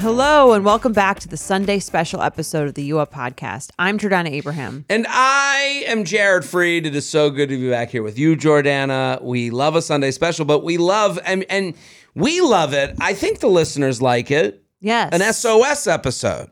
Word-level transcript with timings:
Hello 0.00 0.54
and 0.54 0.64
welcome 0.64 0.94
back 0.94 1.20
to 1.20 1.28
the 1.28 1.36
Sunday 1.36 1.78
special 1.78 2.22
episode 2.22 2.66
of 2.66 2.72
the 2.72 2.84
U 2.84 2.98
Up 2.98 3.12
podcast. 3.12 3.70
I'm 3.78 3.98
Jordana 3.98 4.30
Abraham. 4.30 4.86
And 4.88 5.04
I 5.06 5.84
am 5.86 6.04
Jared 6.04 6.44
Freid. 6.44 6.86
It 6.86 6.96
is 6.96 7.06
so 7.06 7.28
good 7.28 7.50
to 7.50 7.58
be 7.58 7.68
back 7.68 7.90
here 7.90 8.02
with 8.02 8.18
you, 8.18 8.34
Jordana. 8.34 9.22
We 9.22 9.50
love 9.50 9.76
a 9.76 9.82
Sunday 9.82 10.10
special, 10.10 10.46
but 10.46 10.64
we 10.64 10.78
love 10.78 11.18
and 11.26 11.44
and 11.50 11.74
we 12.14 12.40
love 12.40 12.72
it. 12.72 12.96
I 12.98 13.12
think 13.12 13.40
the 13.40 13.48
listeners 13.50 14.00
like 14.00 14.30
it. 14.30 14.64
Yes. 14.80 15.10
An 15.12 15.20
SOS 15.34 15.86
episode. 15.86 16.50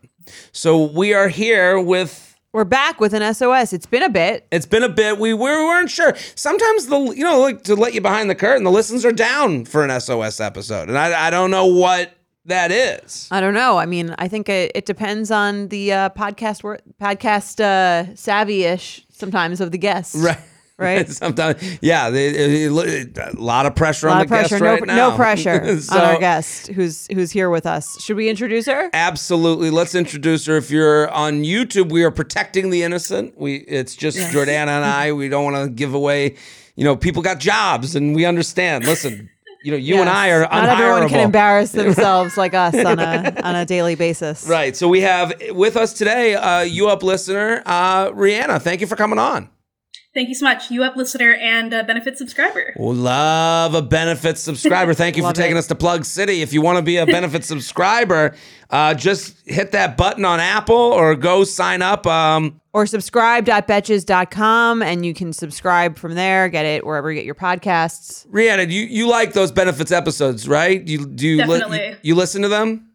So 0.52 0.84
we 0.84 1.14
are 1.14 1.28
here 1.28 1.80
with 1.80 2.36
We're 2.52 2.64
back 2.64 3.00
with 3.00 3.14
an 3.14 3.32
SOS. 3.32 3.72
It's 3.72 3.86
been 3.86 4.02
a 4.02 4.10
bit. 4.10 4.46
it's 4.52 4.66
been 4.66 4.82
a 4.82 4.90
bit. 4.90 5.18
We, 5.18 5.32
we 5.32 5.40
weren't 5.40 5.90
sure. 5.90 6.14
Sometimes 6.34 6.88
the 6.88 6.98
you 6.98 7.24
know 7.24 7.40
like 7.40 7.62
to 7.62 7.76
let 7.76 7.94
you 7.94 8.02
behind 8.02 8.28
the 8.28 8.34
curtain, 8.34 8.64
the 8.64 8.70
listens 8.70 9.06
are 9.06 9.12
down 9.12 9.64
for 9.64 9.82
an 9.84 10.00
SOS 10.00 10.38
episode, 10.38 10.90
and 10.90 10.98
I 10.98 11.28
I 11.28 11.30
don't 11.30 11.50
know 11.50 11.64
what 11.64 12.12
that 12.48 12.70
is. 12.70 13.28
I 13.30 13.40
don't 13.40 13.54
know. 13.54 13.78
I 13.78 13.86
mean, 13.86 14.14
I 14.18 14.28
think 14.28 14.48
it, 14.48 14.72
it 14.74 14.84
depends 14.86 15.30
on 15.30 15.68
the 15.68 15.92
uh, 15.92 16.08
podcast 16.10 16.62
wor- 16.62 16.80
podcast 17.00 17.60
uh, 17.60 18.14
savvy 18.16 18.64
ish 18.64 19.06
sometimes 19.10 19.60
of 19.60 19.70
the 19.70 19.78
guests. 19.78 20.14
Right. 20.22 20.38
Right. 20.80 21.08
Sometimes, 21.24 21.60
yeah, 21.82 22.08
they, 22.08 22.30
they- 22.30 22.64
a 22.66 23.32
lot 23.34 23.66
of 23.66 23.74
pressure 23.74 24.06
A 24.06 24.12
on 24.12 24.18
lot 24.18 24.18
the 24.18 24.24
of 24.26 24.28
pressure. 24.48 24.48
guest 24.60 24.62
no, 24.62 24.70
right 24.74 24.86
now. 24.86 25.10
no 25.10 25.16
pressure 25.16 25.80
So- 25.80 25.98
on 25.98 26.04
our 26.04 26.20
guest 26.20 26.68
who's 26.68 27.08
who's 27.08 27.32
here 27.32 27.50
with 27.50 27.66
us. 27.66 28.00
Should 28.00 28.16
we 28.16 28.28
introduce 28.28 28.66
her? 28.66 28.88
Absolutely. 28.92 29.70
Let's 29.70 29.96
introduce 29.96 30.46
her. 30.46 30.56
If 30.56 30.70
you're 30.70 31.10
on 31.10 31.42
YouTube, 31.42 31.90
we 31.90 32.04
are 32.04 32.12
protecting 32.12 32.70
the 32.70 32.84
innocent. 32.84 33.36
We 33.36 33.56
it's 33.56 33.96
just 33.96 34.18
Jordana 34.32 34.68
and 34.68 34.84
I. 34.84 35.10
We 35.12 35.28
don't 35.28 35.42
want 35.42 35.56
to 35.64 35.68
give 35.68 35.94
away. 35.94 36.36
You 36.76 36.84
know, 36.84 36.94
people 36.94 37.22
got 37.22 37.40
jobs, 37.40 37.96
and 37.96 38.14
we 38.14 38.24
understand. 38.24 38.84
Listen, 38.86 39.30
you 39.62 39.72
know, 39.72 39.76
you 39.76 39.96
and 39.96 40.08
I 40.08 40.30
are 40.30 40.40
Not 40.42 40.68
everyone 40.68 41.08
can 41.08 41.20
embarrass 41.20 41.72
themselves 41.72 42.36
like 42.36 42.54
us 42.54 42.74
on 42.74 42.98
a 42.98 43.40
on 43.42 43.56
a 43.56 43.64
daily 43.64 43.94
basis. 43.94 44.46
Right. 44.46 44.76
So 44.76 44.88
we 44.88 45.00
have 45.00 45.32
with 45.50 45.76
us 45.76 45.92
today, 45.92 46.34
uh, 46.34 46.60
you 46.60 46.88
up 46.88 47.02
listener, 47.02 47.62
uh, 47.66 48.10
Rianna. 48.10 48.60
Thank 48.60 48.80
you 48.80 48.86
for 48.86 48.96
coming 48.96 49.18
on. 49.18 49.50
Thank 50.14 50.30
you 50.30 50.34
so 50.34 50.46
much, 50.46 50.70
you 50.70 50.82
up 50.82 50.96
listener 50.96 51.34
and 51.34 51.72
uh, 51.72 51.82
benefit 51.82 52.16
subscriber. 52.16 52.72
Love 52.78 53.74
a 53.74 53.82
benefit 53.82 54.38
subscriber. 54.38 54.94
Thank 54.94 55.16
you 55.18 55.22
for 55.22 55.34
taking 55.34 55.56
it. 55.56 55.58
us 55.58 55.66
to 55.66 55.74
Plug 55.74 56.04
City. 56.06 56.40
If 56.40 56.52
you 56.54 56.62
want 56.62 56.76
to 56.76 56.82
be 56.82 56.96
a 56.96 57.04
benefit 57.04 57.44
subscriber, 57.44 58.34
uh, 58.70 58.94
just 58.94 59.36
hit 59.46 59.72
that 59.72 59.98
button 59.98 60.24
on 60.24 60.40
Apple 60.40 60.74
or 60.74 61.14
go 61.14 61.44
sign 61.44 61.82
up. 61.82 62.06
Um, 62.06 62.58
Or 62.72 62.86
subscribe.betches.com 62.86 64.82
and 64.82 65.04
you 65.04 65.12
can 65.12 65.32
subscribe 65.34 65.98
from 65.98 66.14
there, 66.14 66.48
get 66.48 66.64
it 66.64 66.86
wherever 66.86 67.12
you 67.12 67.16
get 67.18 67.26
your 67.26 67.34
podcasts. 67.34 68.26
Rianna, 68.28 68.70
you, 68.70 68.82
you 68.82 69.08
like 69.08 69.34
those 69.34 69.52
benefits 69.52 69.92
episodes, 69.92 70.48
right? 70.48 70.86
You 70.88 71.04
do 71.06 71.28
you, 71.28 71.44
li- 71.44 71.88
you, 71.90 71.96
you 72.02 72.14
listen 72.14 72.42
to 72.42 72.48
them? 72.48 72.86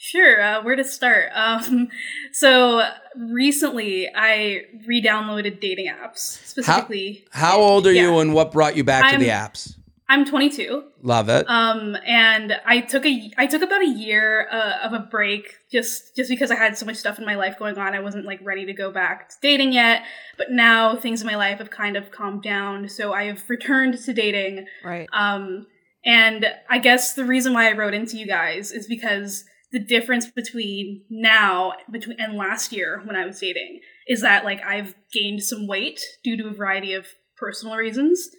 Sure, 0.00 0.40
uh, 0.40 0.62
where 0.62 0.76
to 0.76 0.84
start? 0.84 1.30
Um, 1.34 1.88
so 2.32 2.82
recently, 3.16 4.08
I 4.14 4.62
re-downloaded 4.86 5.60
dating 5.60 5.86
apps 5.88 6.18
specifically. 6.18 7.24
How 7.32 7.58
old 7.60 7.86
are 7.86 7.92
you 7.92 8.18
and 8.18 8.32
what 8.34 8.52
brought 8.52 8.76
you 8.76 8.84
back 8.84 9.02
to 9.04 9.08
I'm- 9.10 9.20
the 9.20 9.28
apps? 9.28 9.74
I'm 10.10 10.24
22. 10.24 10.84
Love 11.02 11.28
it. 11.28 11.44
Um, 11.50 11.94
and 12.06 12.58
I 12.64 12.80
took 12.80 13.04
a 13.04 13.30
I 13.36 13.46
took 13.46 13.60
about 13.60 13.82
a 13.82 13.88
year 13.88 14.48
uh, 14.50 14.78
of 14.82 14.94
a 14.94 15.00
break 15.00 15.56
just 15.70 16.16
just 16.16 16.30
because 16.30 16.50
I 16.50 16.54
had 16.54 16.78
so 16.78 16.86
much 16.86 16.96
stuff 16.96 17.18
in 17.18 17.26
my 17.26 17.34
life 17.34 17.58
going 17.58 17.76
on. 17.76 17.94
I 17.94 18.00
wasn't 18.00 18.24
like 18.24 18.40
ready 18.42 18.64
to 18.64 18.72
go 18.72 18.90
back 18.90 19.28
to 19.28 19.36
dating 19.42 19.72
yet. 19.72 20.04
But 20.38 20.50
now 20.50 20.96
things 20.96 21.20
in 21.20 21.26
my 21.26 21.36
life 21.36 21.58
have 21.58 21.70
kind 21.70 21.96
of 21.96 22.10
calmed 22.10 22.42
down, 22.42 22.88
so 22.88 23.12
I 23.12 23.24
have 23.24 23.42
returned 23.48 23.98
to 23.98 24.14
dating. 24.14 24.66
Right. 24.82 25.08
Um, 25.12 25.66
and 26.06 26.46
I 26.70 26.78
guess 26.78 27.14
the 27.14 27.24
reason 27.24 27.52
why 27.52 27.68
I 27.68 27.72
wrote 27.72 27.92
into 27.92 28.16
you 28.16 28.26
guys 28.26 28.72
is 28.72 28.86
because 28.86 29.44
the 29.72 29.78
difference 29.78 30.26
between 30.30 31.02
now 31.10 31.74
between 31.90 32.18
and 32.18 32.38
last 32.38 32.72
year 32.72 33.02
when 33.04 33.14
I 33.14 33.26
was 33.26 33.38
dating 33.38 33.80
is 34.06 34.22
that 34.22 34.44
like 34.44 34.62
I've 34.64 34.94
gained 35.12 35.42
some 35.42 35.66
weight 35.66 36.00
due 36.24 36.38
to 36.38 36.48
a 36.48 36.54
variety 36.54 36.94
of 36.94 37.06
personal 37.36 37.76
reasons. 37.76 38.30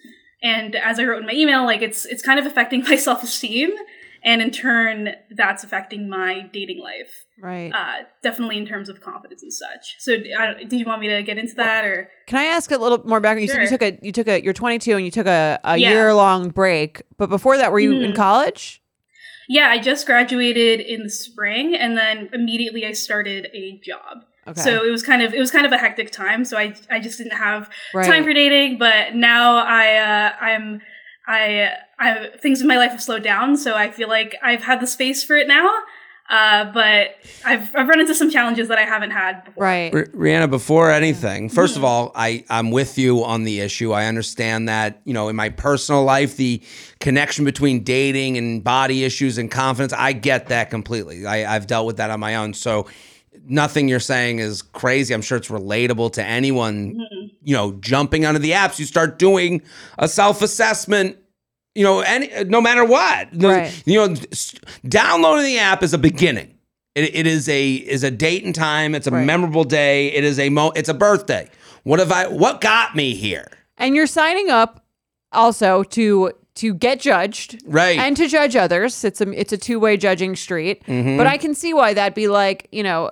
And 0.41 0.75
as 0.75 0.99
I 0.99 1.03
wrote 1.03 1.19
in 1.21 1.25
my 1.27 1.33
email, 1.33 1.65
like 1.65 1.81
it's 1.81 2.05
it's 2.05 2.21
kind 2.21 2.39
of 2.39 2.45
affecting 2.45 2.83
my 2.89 2.95
self 2.95 3.23
esteem, 3.23 3.71
and 4.23 4.41
in 4.41 4.51
turn, 4.51 5.15
that's 5.31 5.63
affecting 5.63 6.09
my 6.09 6.41
dating 6.53 6.79
life. 6.81 7.25
Right. 7.41 7.71
Uh, 7.73 8.03
definitely 8.23 8.57
in 8.57 8.65
terms 8.65 8.89
of 8.89 8.99
confidence 9.01 9.43
and 9.43 9.53
such. 9.53 9.95
So, 9.99 10.13
I, 10.37 10.63
do 10.63 10.75
you 10.77 10.85
want 10.85 11.01
me 11.01 11.07
to 11.09 11.23
get 11.23 11.37
into 11.37 11.55
that 11.55 11.85
or? 11.85 12.09
Can 12.27 12.37
I 12.37 12.45
ask 12.45 12.71
a 12.71 12.77
little 12.77 13.05
more 13.07 13.19
background? 13.19 13.41
You 13.43 13.47
said 13.47 13.61
you 13.61 13.67
took 13.69 13.81
a 13.81 13.99
you 14.05 14.11
took 14.11 14.27
a 14.27 14.43
you're 14.43 14.53
22 14.53 14.95
and 14.95 15.05
you 15.05 15.11
took 15.11 15.27
a, 15.27 15.59
a 15.63 15.77
Yeah. 15.77 15.89
year 15.91 16.13
long 16.13 16.49
break, 16.49 17.01
but 17.17 17.29
before 17.29 17.57
that 17.57 17.71
were 17.71 17.79
you 17.79 17.99
in 17.99 18.11
Mhm. 18.11 18.15
college? 18.15 18.81
Yeah, 19.51 19.69
I 19.69 19.79
just 19.79 20.05
graduated 20.05 20.79
in 20.79 21.01
the 21.03 21.09
spring, 21.09 21.75
and 21.75 21.97
then 21.97 22.29
immediately 22.33 22.85
I 22.85 22.91
started 22.91 23.49
a 23.53 23.79
job. 23.83 24.25
Okay. 24.49 24.61
So 24.61 24.83
it 24.85 24.91
was 24.91 25.03
kind 25.03 25.21
of 25.21 25.33
it 25.33 25.39
was 25.39 25.51
kind 25.51 25.65
of 25.65 25.71
a 25.71 25.77
hectic 25.77 26.11
time. 26.11 26.45
So 26.45 26.57
I 26.57 26.73
I 26.89 26.99
just 26.99 27.17
didn't 27.17 27.37
have 27.37 27.69
right. 27.93 28.05
time 28.05 28.23
for 28.23 28.33
dating. 28.33 28.77
But 28.77 29.15
now 29.15 29.57
I 29.57 29.95
uh, 29.97 30.31
I'm 30.41 30.81
I 31.27 31.71
I 31.99 32.29
things 32.41 32.61
in 32.61 32.67
my 32.67 32.77
life 32.77 32.91
have 32.91 33.01
slowed 33.01 33.23
down. 33.23 33.57
So 33.57 33.75
I 33.75 33.91
feel 33.91 34.07
like 34.09 34.35
I've 34.43 34.63
had 34.63 34.79
the 34.79 34.87
space 34.87 35.23
for 35.23 35.35
it 35.35 35.47
now. 35.47 35.69
Uh, 36.31 36.71
but 36.71 37.15
I've 37.43 37.75
I've 37.75 37.87
run 37.87 37.99
into 37.99 38.13
some 38.13 38.29
challenges 38.29 38.67
that 38.67 38.77
I 38.77 38.83
haven't 38.83 39.09
had 39.09 39.43
before. 39.45 39.63
right. 39.63 39.91
R- 39.91 40.05
Rianna, 40.07 40.47
before 40.47 40.91
anything, 40.91 41.49
first 41.49 41.73
Mm-hmm. 41.73 41.79
of 41.79 41.85
all, 41.85 42.11
I, 42.13 42.45
I'm 42.51 42.69
with 42.69 42.99
you 42.99 43.23
on 43.23 43.45
the 43.45 43.61
issue. 43.61 43.93
I 43.93 44.05
understand 44.05 44.69
that, 44.69 45.01
you 45.05 45.13
know, 45.15 45.27
in 45.29 45.35
my 45.35 45.49
personal 45.49 46.03
life, 46.03 46.37
the 46.37 46.61
connection 46.99 47.45
between 47.45 47.83
dating 47.83 48.37
and 48.37 48.63
body 48.63 49.03
issues 49.05 49.39
and 49.39 49.49
confidence, 49.49 49.91
I 49.91 50.13
get 50.13 50.49
that 50.49 50.69
completely. 50.69 51.25
I, 51.25 51.55
I've 51.55 51.65
dealt 51.65 51.87
with 51.87 51.97
that 51.97 52.11
on 52.11 52.19
my 52.19 52.35
own. 52.35 52.53
So 52.53 52.85
nothing 53.47 53.87
you're 53.87 53.99
saying 53.99 54.39
is 54.39 54.61
crazy. 54.61 55.13
I'm 55.13 55.21
sure 55.21 55.37
it's 55.37 55.49
relatable 55.49 56.13
to 56.13 56.23
anyone, 56.23 56.95
Mm-hmm. 56.95 57.25
you 57.43 57.55
know, 57.55 57.73
jumping 57.73 58.25
onto 58.25 58.39
the 58.39 58.51
apps. 58.51 58.79
You 58.79 58.85
start 58.85 59.17
doing 59.19 59.61
a 59.97 60.07
self 60.07 60.41
assessment. 60.41 61.17
You 61.75 61.83
know, 61.83 61.99
any 62.01 62.29
no 62.45 62.59
matter 62.61 62.83
what, 62.83 63.29
Right. 63.33 63.83
you 63.85 63.95
know, 63.99 64.15
downloading 64.87 65.45
the 65.45 65.59
app 65.59 65.83
is 65.83 65.93
a 65.93 65.97
beginning. 65.97 66.55
It, 66.95 67.15
it 67.15 67.27
is 67.27 67.47
a 67.47 67.73
is 67.75 68.03
a 68.03 68.11
date 68.11 68.43
and 68.43 68.53
time. 68.53 68.95
It's 68.95 69.07
a 69.07 69.11
Right. 69.11 69.25
memorable 69.25 69.63
day. 69.63 70.07
It 70.11 70.23
is 70.23 70.39
a 70.39 70.49
mo. 70.49 70.71
It's 70.75 70.89
a 70.89 70.93
birthday. 70.93 71.49
What 71.83 71.99
have 71.99 72.11
I? 72.11 72.27
What 72.27 72.61
got 72.61 72.95
me 72.95 73.13
here? 73.15 73.47
And 73.77 73.95
you're 73.95 74.07
signing 74.07 74.49
up 74.49 74.83
also 75.31 75.83
to 75.83 76.31
to 76.55 76.73
get 76.73 76.99
judged 76.99 77.61
Right. 77.65 77.97
and 77.97 78.17
to 78.17 78.27
judge 78.27 78.55
others. 78.55 79.03
It's 79.05 79.21
a 79.21 79.29
it's 79.39 79.53
a 79.53 79.57
two 79.57 79.79
way 79.79 79.95
judging 79.95 80.35
street. 80.35 80.83
Mhm. 80.87 81.17
But 81.17 81.27
I 81.27 81.37
can 81.37 81.53
see 81.55 81.73
why 81.73 81.93
that'd 81.93 82.15
be 82.15 82.27
like 82.27 82.67
you 82.71 82.83
know 82.83 83.11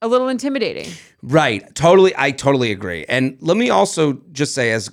a 0.00 0.08
little 0.08 0.28
intimidating. 0.28 0.90
Right. 1.22 1.74
Totally. 1.74 2.12
I 2.16 2.30
totally 2.30 2.70
agree. 2.72 3.04
And 3.08 3.36
let 3.40 3.56
me 3.56 3.70
also 3.70 4.20
just 4.32 4.54
say, 4.54 4.72
as 4.72 4.90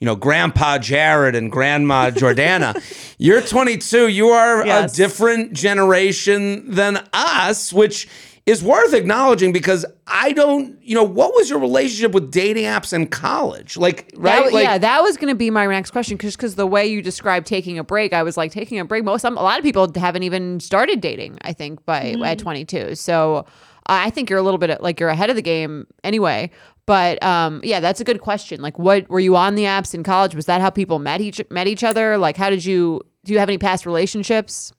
you 0.00 0.06
know, 0.06 0.16
Grandpa 0.16 0.78
Jared 0.78 1.34
and 1.34 1.50
Grandma 1.50 2.10
Jordana, 2.14 2.74
you're 3.18 3.42
22. 3.42 4.08
You 4.08 4.28
are 4.28 4.66
Yes. 4.66 4.92
a 4.92 4.96
different 4.96 5.52
generation 5.52 6.70
than 6.70 7.06
us, 7.12 7.72
which 7.72 8.08
is 8.46 8.62
worth 8.62 8.94
acknowledging 8.94 9.52
because 9.52 9.84
I 10.06 10.32
don't, 10.32 10.80
you 10.80 10.94
know, 10.94 11.02
what 11.02 11.34
was 11.34 11.50
your 11.50 11.58
relationship 11.58 12.12
with 12.12 12.30
dating 12.30 12.64
apps 12.64 12.92
in 12.92 13.08
college? 13.08 13.76
Like, 13.76 14.12
right? 14.16 14.44
That- 14.44 14.52
like, 14.52 14.64
yeah, 14.64 14.78
that 14.78 15.02
was 15.02 15.16
going 15.16 15.30
to 15.30 15.34
be 15.34 15.50
my 15.50 15.66
next 15.66 15.90
question 15.90 16.16
because 16.16 16.36
because 16.36 16.54
the 16.54 16.66
way 16.66 16.86
you 16.86 17.02
described 17.02 17.46
taking 17.46 17.78
a 17.78 17.84
break, 17.84 18.12
I 18.12 18.22
was 18.22 18.36
like 18.36 18.52
taking 18.52 18.78
a 18.78 18.84
break. 18.84 19.02
Most 19.04 19.22
some, 19.22 19.36
a 19.36 19.42
lot 19.42 19.58
of 19.58 19.64
people 19.64 19.90
haven't 19.96 20.22
even 20.22 20.60
started 20.60 21.00
dating. 21.00 21.38
I 21.42 21.52
think 21.52 21.84
by 21.84 22.10
at 22.10 22.38
mm. 22.38 22.42
22. 22.42 22.94
So 22.94 23.46
I 23.88 24.10
think 24.10 24.30
you're 24.30 24.38
a 24.38 24.42
little 24.42 24.58
bit 24.58 24.80
like 24.82 25.00
you're 25.00 25.08
ahead 25.08 25.30
of 25.30 25.36
the 25.36 25.42
game 25.42 25.86
anyway. 26.04 26.50
But 26.86 27.20
um, 27.22 27.60
yeah, 27.64 27.80
that's 27.80 28.00
a 28.00 28.04
good 28.04 28.20
question. 28.20 28.62
Like, 28.62 28.78
what 28.78 29.08
were 29.08 29.20
you 29.20 29.36
on 29.36 29.56
the 29.56 29.64
apps 29.64 29.92
in 29.94 30.04
college? 30.04 30.34
Was 30.34 30.46
that 30.46 30.60
how 30.60 30.70
people 30.70 30.98
met 30.98 31.20
each 31.20 31.40
met 31.50 31.66
each 31.66 31.82
other? 31.82 32.16
Like, 32.16 32.36
how 32.36 32.48
did 32.48 32.64
you 32.64 33.02
do? 33.24 33.32
You 33.32 33.38
have 33.40 33.48
any 33.48 33.58
past 33.58 33.86
relationships? 33.86 34.72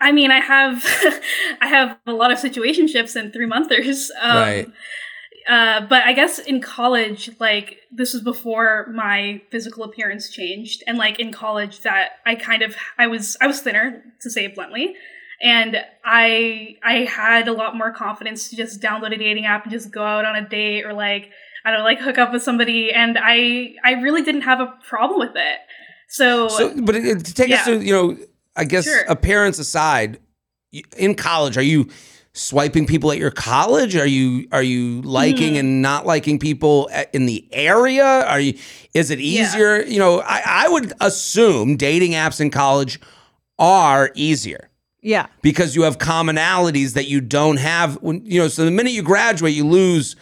I 0.00 0.12
mean, 0.12 0.30
I 0.30 0.40
have 0.40 0.84
I 1.62 1.68
have 1.68 1.98
a 2.06 2.12
lot 2.12 2.30
of 2.30 2.38
situationships 2.38 3.16
and 3.16 3.32
three 3.32 3.46
monthers. 3.46 4.10
Um, 4.20 4.36
Right. 4.36 4.72
Uh, 5.48 5.82
but 5.82 6.02
I 6.04 6.14
guess 6.14 6.38
in 6.38 6.60
college, 6.60 7.30
like 7.38 7.80
this 7.92 8.14
was 8.14 8.22
before 8.22 8.90
my 8.94 9.42
physical 9.50 9.84
appearance 9.84 10.30
changed, 10.30 10.82
and 10.86 10.96
like 10.96 11.20
in 11.20 11.32
college, 11.32 11.80
that 11.80 12.12
I 12.24 12.34
kind 12.34 12.62
of 12.62 12.76
I 12.98 13.06
was 13.06 13.36
I 13.40 13.46
was 13.46 13.60
thinner 13.60 14.02
to 14.20 14.30
say 14.30 14.46
it 14.46 14.54
bluntly, 14.54 14.94
and 15.42 15.76
I 16.04 16.76
I 16.82 17.04
had 17.04 17.48
a 17.48 17.52
lot 17.52 17.76
more 17.76 17.92
confidence 17.92 18.48
to 18.50 18.56
just 18.56 18.80
download 18.80 19.12
a 19.14 19.18
dating 19.18 19.46
app 19.46 19.64
and 19.64 19.72
just 19.72 19.90
go 19.90 20.04
out 20.04 20.24
on 20.24 20.36
a 20.36 20.48
date 20.48 20.84
or 20.84 20.92
like 20.92 21.30
I 21.64 21.70
don't 21.70 21.80
know, 21.80 21.84
like 21.84 22.00
hook 22.00 22.18
up 22.18 22.32
with 22.32 22.42
somebody, 22.42 22.92
and 22.92 23.18
I 23.20 23.74
I 23.84 23.92
really 24.02 24.22
didn't 24.22 24.42
have 24.42 24.60
a 24.60 24.74
problem 24.88 25.18
with 25.20 25.36
it. 25.36 25.58
So, 26.08 26.48
So, 26.48 26.74
but 26.82 26.94
it, 26.94 27.04
it- 27.06 27.24
to 27.24 27.34
take 27.34 27.50
us 27.50 27.64
to, 27.64 27.80
you 27.82 27.92
know, 27.92 28.16
I 28.54 28.64
guess 28.64 28.84
Sure. 28.84 29.00
appearance 29.08 29.58
aside, 29.58 30.18
in 30.96 31.14
college, 31.14 31.56
are 31.56 31.62
you 31.62 31.88
swiping 32.34 32.84
people 32.86 33.10
at 33.12 33.18
your 33.18 33.30
college? 33.30 33.96
Are 33.96 34.06
you 34.06 34.46
are 34.52 34.62
you 34.62 35.00
liking 35.02 35.52
Hmm. 35.54 35.60
and 35.60 35.82
not 35.82 36.04
liking 36.04 36.38
people 36.38 36.90
in 37.12 37.26
the 37.26 37.48
area? 37.52 38.04
Are 38.26 38.40
you? 38.40 38.58
Is 38.92 39.10
it 39.10 39.18
Yeah. 39.20 39.42
easier? 39.46 39.82
You 39.82 39.98
know, 39.98 40.20
I, 40.20 40.42
I 40.44 40.68
would 40.68 40.92
assume 41.00 41.76
dating 41.76 42.12
apps 42.12 42.40
in 42.40 42.50
college 42.50 43.00
are 43.58 44.10
easier 44.14 44.68
Yeah, 45.04 45.26
because 45.42 45.76
you 45.76 45.82
have 45.82 45.98
commonalities 45.98 46.94
that 46.94 47.06
you 47.06 47.20
don't 47.20 47.58
have 47.58 47.94
when 48.02 48.24
you 48.24 48.40
know. 48.40 48.48
So 48.48 48.64
the 48.64 48.70
minute 48.70 48.92
you 48.92 49.02
graduate, 49.02 49.54
you 49.54 49.66
lose. 49.66 50.16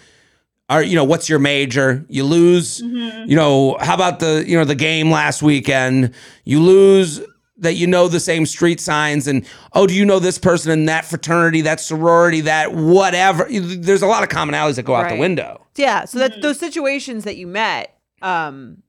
Are 0.68 0.82
you 0.82 0.96
know 0.96 1.04
what's 1.04 1.28
your 1.28 1.38
major? 1.38 2.04
You 2.08 2.24
lose. 2.24 2.80
You 2.80 3.36
know 3.36 3.76
how 3.80 3.94
about 3.94 4.20
the 4.20 4.44
you 4.46 4.58
know 4.58 4.64
the 4.64 4.74
game 4.74 5.10
last 5.10 5.42
weekend? 5.42 6.14
You 6.44 6.60
lose 6.60 7.20
that 7.58 7.74
you 7.74 7.86
know 7.86 8.08
the 8.08 8.20
same 8.20 8.44
street 8.44 8.80
signs 8.80 9.28
and 9.28 9.46
oh 9.74 9.86
do 9.86 9.94
you 9.94 10.04
know 10.04 10.18
this 10.18 10.38
person 10.38 10.72
in 10.72 10.86
that 10.86 11.04
fraternity 11.04 11.60
that 11.60 11.78
sorority 11.78 12.40
that 12.40 12.72
whatever 12.72 13.46
there's 13.48 14.02
a 14.02 14.06
lot 14.06 14.24
of 14.24 14.30
commonalities 14.30 14.74
that 14.74 14.82
go 14.82 14.96
out 14.96 15.08
the 15.08 15.16
window 15.16 15.62
yeah. 15.76 16.04
So 16.04 16.18
that 16.18 16.42
those 16.42 16.58
situations 16.58 17.24
that 17.24 17.36
you 17.36 17.46
met, 17.46 17.98
um, 18.20 18.82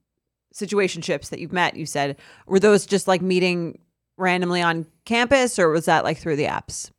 situationships 0.53 1.29
that 1.29 1.39
you've 1.39 1.53
met, 1.53 1.75
you 1.75 1.85
said 1.85 2.17
were 2.45 2.59
those 2.59 2.85
just 2.85 3.07
like 3.07 3.21
meeting 3.21 3.79
randomly 4.23 4.61
on 4.61 4.85
campus, 5.05 5.59
or 5.59 5.69
was 5.69 5.85
that 5.85 6.03
like 6.03 6.17
through 6.17 6.35
the 6.37 6.45
apps? 6.45 6.89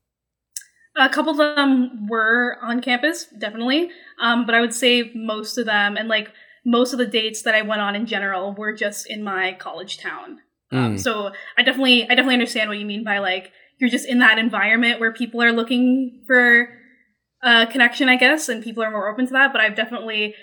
A 0.97 1.09
couple 1.09 1.33
of 1.33 1.57
them 1.57 2.07
were 2.09 2.57
on 2.63 2.81
campus, 2.81 3.27
definitely. 3.39 3.91
Um, 4.21 4.47
but 4.47 4.55
I 4.55 4.61
would 4.61 4.73
say 4.75 5.11
most 5.15 5.59
of 5.59 5.67
them, 5.67 5.97
and 5.97 6.09
like 6.09 6.31
most 6.65 6.93
of 6.93 6.99
the 6.99 7.07
dates 7.07 7.43
that 7.43 7.55
I 7.55 7.63
went 7.63 7.81
on 7.81 7.97
in 7.97 8.07
general, 8.07 8.55
were 8.55 8.73
just 8.73 9.11
in 9.11 9.25
my 9.25 9.55
college 9.55 9.99
town. 9.99 10.39
Um, 10.71 10.95
Mm. 10.95 11.01
so 11.01 11.31
I 11.59 11.63
definitely, 11.63 12.05
I 12.05 12.15
definitely 12.15 12.35
understand 12.35 12.69
what 12.69 12.79
you 12.79 12.87
mean 12.87 13.05
by 13.05 13.19
like 13.19 13.51
you're 13.79 13.91
just 13.91 14.07
in 14.09 14.21
that 14.21 14.39
environment 14.39 15.01
where 15.01 15.13
people 15.13 15.43
are 15.43 15.53
looking 15.53 16.23
for 16.27 16.69
a 17.43 17.67
connection, 17.67 18.09
I 18.09 18.17
guess, 18.17 18.49
and 18.49 18.63
people 18.63 18.83
are 18.85 18.91
more 18.91 19.09
open 19.09 19.27
to 19.27 19.33
that. 19.33 19.53
But 19.53 19.61
I've 19.61 19.75
definitely 19.77 20.35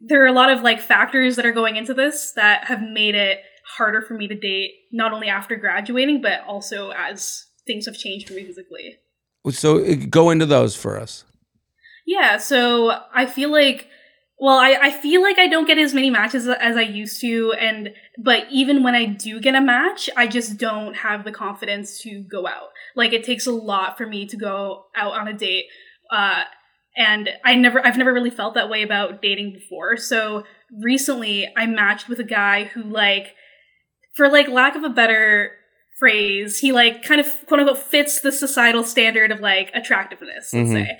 there 0.00 0.22
are 0.22 0.26
a 0.26 0.32
lot 0.32 0.50
of 0.50 0.62
like 0.62 0.80
factors 0.80 1.36
that 1.36 1.46
are 1.46 1.52
going 1.52 1.76
into 1.76 1.94
this 1.94 2.32
that 2.36 2.64
have 2.64 2.82
made 2.82 3.14
it 3.14 3.40
harder 3.76 4.00
for 4.00 4.14
me 4.14 4.28
to 4.28 4.34
date, 4.34 4.72
not 4.92 5.12
only 5.12 5.28
after 5.28 5.56
graduating, 5.56 6.22
but 6.22 6.40
also 6.46 6.90
as 6.90 7.46
things 7.66 7.86
have 7.86 7.96
changed 7.96 8.28
for 8.28 8.34
me 8.34 8.44
physically. 8.44 8.96
so 9.50 9.84
uh, 9.84 9.94
go 10.08 10.30
into 10.30 10.46
those 10.46 10.76
for 10.76 10.98
us 10.98 11.24
Yeah, 12.06 12.38
so 12.38 13.00
I 13.14 13.26
feel 13.26 13.50
like 13.50 13.88
well, 14.38 14.58
I, 14.58 14.76
I 14.80 14.90
feel 14.90 15.22
like 15.22 15.38
I 15.38 15.46
don't 15.46 15.66
get 15.66 15.78
as 15.78 15.94
many 15.94 16.10
matches 16.10 16.46
as 16.46 16.76
I 16.76 16.82
used 16.82 17.22
to, 17.22 17.54
and 17.54 17.94
but 18.18 18.46
even 18.50 18.82
when 18.82 18.94
I 18.94 19.06
do 19.06 19.40
get 19.40 19.54
a 19.54 19.62
match, 19.62 20.10
I 20.14 20.26
just 20.26 20.58
don't 20.58 20.94
have 20.94 21.24
the 21.24 21.32
confidence 21.32 22.00
to 22.02 22.22
go 22.22 22.46
out. 22.46 22.68
Like 22.94 23.14
it 23.14 23.24
takes 23.24 23.46
a 23.46 23.52
lot 23.52 23.96
for 23.96 24.06
me 24.06 24.26
to 24.26 24.36
go 24.36 24.84
out 24.94 25.14
on 25.14 25.26
a 25.26 25.32
date, 25.32 25.64
uh, 26.10 26.42
and 26.98 27.30
I 27.46 27.54
never 27.54 27.84
I've 27.84 27.96
never 27.96 28.12
really 28.12 28.30
felt 28.30 28.54
that 28.54 28.68
way 28.68 28.82
about 28.82 29.22
dating 29.22 29.54
before. 29.54 29.96
So 29.96 30.44
recently, 30.82 31.50
I 31.56 31.66
matched 31.66 32.08
with 32.08 32.18
a 32.18 32.24
guy 32.24 32.64
who 32.64 32.82
like, 32.82 33.34
for 34.16 34.28
like 34.28 34.48
lack 34.48 34.74
of 34.76 34.82
a 34.84 34.88
better 34.90 35.52
phrase, 35.98 36.58
he 36.58 36.72
like 36.72 37.02
kind 37.02 37.20
of 37.20 37.26
quote 37.46 37.60
unquote 37.60 37.78
fits 37.78 38.20
the 38.20 38.32
societal 38.32 38.84
standard 38.84 39.30
of 39.32 39.40
like 39.40 39.70
attractiveness. 39.74 40.52
Let's 40.52 40.68
Mhm. 40.70 40.72
say. 40.86 40.98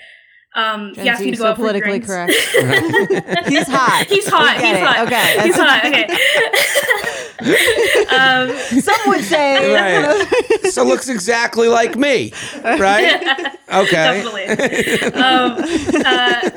Um, 0.55 0.93
Gen 0.95 1.03
he 1.03 1.09
asked 1.09 1.19
Z, 1.19 1.25
me 1.25 1.31
to 1.31 1.37
go 1.37 1.43
so 1.43 1.49
out 1.49 1.55
for 1.57 1.61
politically 1.63 1.99
drinks. 1.99 2.07
correct. 2.07 2.31
He's 3.47 3.67
hot. 3.67 4.05
He's 4.09 4.27
hot. 4.27 4.57
We 4.57 4.65
He's 4.65 4.77
it. 4.77 4.83
hot. 4.83 5.05
Okay, 5.05 5.41
He's 5.43 5.55
that's- 5.55 5.81
hot. 5.81 5.85
Okay. 5.85 6.07
um, 8.15 8.81
Some 8.81 9.01
would 9.07 9.23
say, 9.23 9.73
Right. 9.73 10.71
so 10.71 10.83
looks 10.83 11.09
exactly 11.09 11.67
like 11.67 11.95
me 11.95 12.33
right 12.63 13.21
okay 13.73 13.91
Definitely. 13.91 14.45
um, 15.13 15.57
uh, 16.05 16.49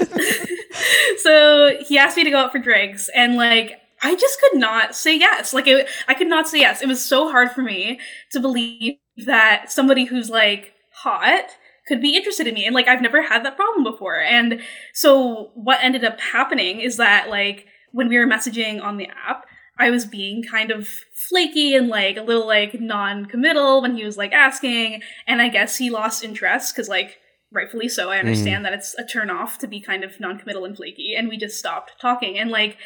so 1.18 1.76
he 1.86 1.98
asked 1.98 2.16
me 2.16 2.24
to 2.24 2.30
go 2.30 2.38
out 2.38 2.52
for 2.52 2.58
drinks, 2.58 3.10
and 3.14 3.36
like 3.36 3.78
I 4.02 4.16
just 4.16 4.40
could 4.40 4.58
not 4.58 4.94
say 4.94 5.18
yes. 5.18 5.52
Like 5.52 5.66
it, 5.66 5.88
I 6.08 6.14
could 6.14 6.28
not 6.28 6.48
say 6.48 6.60
yes. 6.60 6.82
It 6.82 6.88
was 6.88 7.04
so 7.04 7.30
hard 7.30 7.52
for 7.52 7.62
me 7.62 8.00
to 8.32 8.40
believe 8.40 8.96
that 9.26 9.70
somebody 9.70 10.04
who's 10.04 10.30
like 10.30 10.72
hot 10.92 11.50
could 11.86 12.00
be 12.00 12.16
interested 12.16 12.46
in 12.46 12.54
me, 12.54 12.66
and 12.66 12.74
like 12.74 12.88
I've 12.88 13.02
never 13.02 13.22
had 13.22 13.44
that 13.44 13.56
problem 13.56 13.84
before. 13.84 14.20
And 14.20 14.60
so 14.94 15.50
what 15.54 15.80
ended 15.82 16.04
up 16.04 16.20
happening 16.20 16.80
is 16.80 16.96
that 16.96 17.28
like 17.28 17.66
when 17.92 18.08
we 18.08 18.18
were 18.18 18.26
messaging 18.26 18.82
on 18.82 18.96
the 18.96 19.08
app. 19.26 19.46
I 19.78 19.88
was 19.88 20.04
being 20.04 20.42
kind 20.42 20.70
of 20.70 20.86
flaky 21.30 21.74
and 21.74 21.88
like 21.88 22.18
a 22.18 22.22
little 22.22 22.46
like 22.46 22.78
non-committal 22.78 23.80
when 23.80 23.96
he 23.96 24.04
was 24.04 24.18
like 24.18 24.30
asking, 24.30 25.00
and 25.26 25.40
I 25.40 25.48
guess 25.48 25.78
he 25.78 25.88
lost 25.88 26.22
interest 26.22 26.74
because 26.74 26.86
like 26.86 27.16
rightfully 27.50 27.88
so. 27.88 28.10
I 28.10 28.20
hmm. 28.20 28.26
understand 28.26 28.64
that 28.64 28.74
it's 28.74 28.94
a 28.98 29.06
turn 29.06 29.30
off 29.30 29.58
to 29.58 29.66
be 29.66 29.80
kind 29.80 30.04
of 30.04 30.20
non-committal 30.20 30.64
and 30.64 30.76
flaky, 30.76 31.14
and 31.16 31.28
we 31.28 31.36
just 31.36 31.58
stopped 31.58 31.92
talking. 32.00 32.38
And 32.38 32.50
like, 32.50 32.76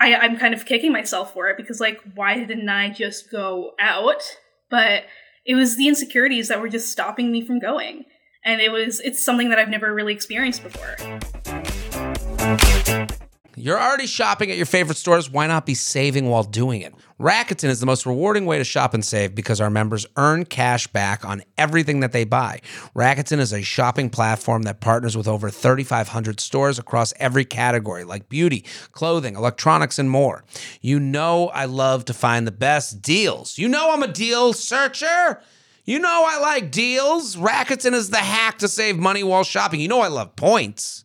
I, 0.00 0.14
I'm 0.14 0.38
kind 0.38 0.54
of 0.54 0.64
kicking 0.64 0.92
myself 0.92 1.32
for 1.32 1.48
it 1.48 1.56
because 1.56 1.80
like, 1.80 2.00
why 2.14 2.44
didn't 2.44 2.68
I 2.68 2.90
just 2.90 3.30
go 3.30 3.72
out? 3.80 4.22
But 4.70 5.04
it 5.44 5.54
was 5.54 5.76
the 5.76 5.88
insecurities 5.88 6.48
that 6.48 6.60
were 6.60 6.68
just 6.68 6.92
stopping 6.92 7.32
me 7.32 7.44
from 7.44 7.58
going, 7.58 8.04
and 8.44 8.60
it 8.60 8.70
was 8.70 9.00
it's 9.00 9.24
something 9.24 9.50
that 9.50 9.58
I've 9.58 9.70
never 9.70 9.92
really 9.92 10.12
experienced 10.12 10.62
before. 10.62 10.96
You're 13.60 13.80
already 13.80 14.06
shopping 14.06 14.50
at 14.50 14.56
your 14.56 14.66
favorite 14.66 14.96
stores. 14.96 15.28
Why 15.28 15.48
not 15.48 15.66
be 15.66 15.74
saving 15.74 16.28
while 16.28 16.44
doing 16.44 16.80
it? 16.80 16.94
Rakuten 17.18 17.68
is 17.68 17.80
the 17.80 17.86
most 17.86 18.06
rewarding 18.06 18.46
way 18.46 18.58
to 18.58 18.64
shop 18.64 18.94
and 18.94 19.04
save 19.04 19.34
because 19.34 19.60
our 19.60 19.70
members 19.70 20.06
earn 20.16 20.44
cash 20.44 20.86
back 20.86 21.24
on 21.24 21.42
everything 21.56 21.98
that 22.00 22.12
they 22.12 22.24
buy. 22.24 22.60
Rakuten 22.94 23.40
is 23.40 23.52
a 23.52 23.62
shopping 23.62 24.10
platform 24.10 24.62
that 24.62 24.80
partners 24.80 25.16
with 25.16 25.26
over 25.26 25.50
3,500 25.50 26.38
stores 26.38 26.78
across 26.78 27.12
every 27.16 27.44
category 27.44 28.04
like 28.04 28.28
beauty, 28.28 28.64
clothing, 28.92 29.34
electronics, 29.34 29.98
and 29.98 30.08
more. 30.08 30.44
You 30.80 31.00
know, 31.00 31.48
I 31.48 31.64
love 31.64 32.04
to 32.04 32.14
find 32.14 32.46
the 32.46 32.52
best 32.52 33.02
deals. 33.02 33.58
You 33.58 33.68
know, 33.68 33.90
I'm 33.90 34.04
a 34.04 34.08
deal 34.08 34.52
searcher. 34.52 35.42
You 35.84 35.98
know, 35.98 36.24
I 36.28 36.38
like 36.38 36.70
deals. 36.70 37.34
Rakuten 37.34 37.94
is 37.94 38.10
the 38.10 38.18
hack 38.18 38.58
to 38.58 38.68
save 38.68 38.98
money 38.98 39.24
while 39.24 39.42
shopping. 39.42 39.80
You 39.80 39.88
know, 39.88 40.00
I 40.00 40.08
love 40.08 40.36
points. 40.36 41.04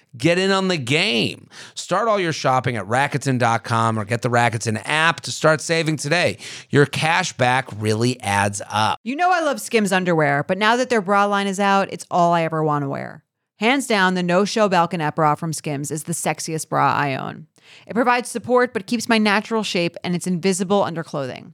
Get 0.17 0.37
in 0.37 0.51
on 0.51 0.67
the 0.67 0.77
game. 0.77 1.47
Start 1.73 2.09
all 2.09 2.19
your 2.19 2.33
shopping 2.33 2.75
at 2.75 2.85
Rakuten.com 2.85 3.97
or 3.97 4.03
get 4.03 4.21
the 4.21 4.29
Rakuten 4.29 4.81
app 4.83 5.21
to 5.21 5.31
start 5.31 5.61
saving 5.61 5.95
today. 5.95 6.37
Your 6.69 6.85
cash 6.85 7.31
back 7.33 7.67
really 7.77 8.19
adds 8.21 8.61
up. 8.69 8.99
You 9.03 9.15
know 9.15 9.31
I 9.31 9.39
love 9.39 9.61
Skims 9.61 9.93
underwear, 9.93 10.43
but 10.43 10.57
now 10.57 10.75
that 10.75 10.89
their 10.89 11.01
bra 11.01 11.25
line 11.25 11.47
is 11.47 11.59
out, 11.59 11.87
it's 11.93 12.05
all 12.11 12.33
I 12.33 12.43
ever 12.43 12.61
want 12.61 12.83
to 12.83 12.89
wear. 12.89 13.23
Hands 13.59 13.85
down, 13.85 14.15
the 14.15 14.23
no 14.23 14.43
show 14.43 14.67
balconette 14.67 15.15
bra 15.15 15.35
from 15.35 15.53
Skims 15.53 15.91
is 15.91 16.03
the 16.03 16.13
sexiest 16.13 16.67
bra 16.67 16.93
I 16.93 17.15
own. 17.15 17.47
It 17.87 17.93
provides 17.93 18.27
support 18.27 18.73
but 18.73 18.87
keeps 18.87 19.07
my 19.07 19.17
natural 19.17 19.63
shape 19.63 19.95
and 20.03 20.13
it's 20.13 20.27
invisible 20.27 20.83
under 20.83 21.03
clothing. 21.03 21.53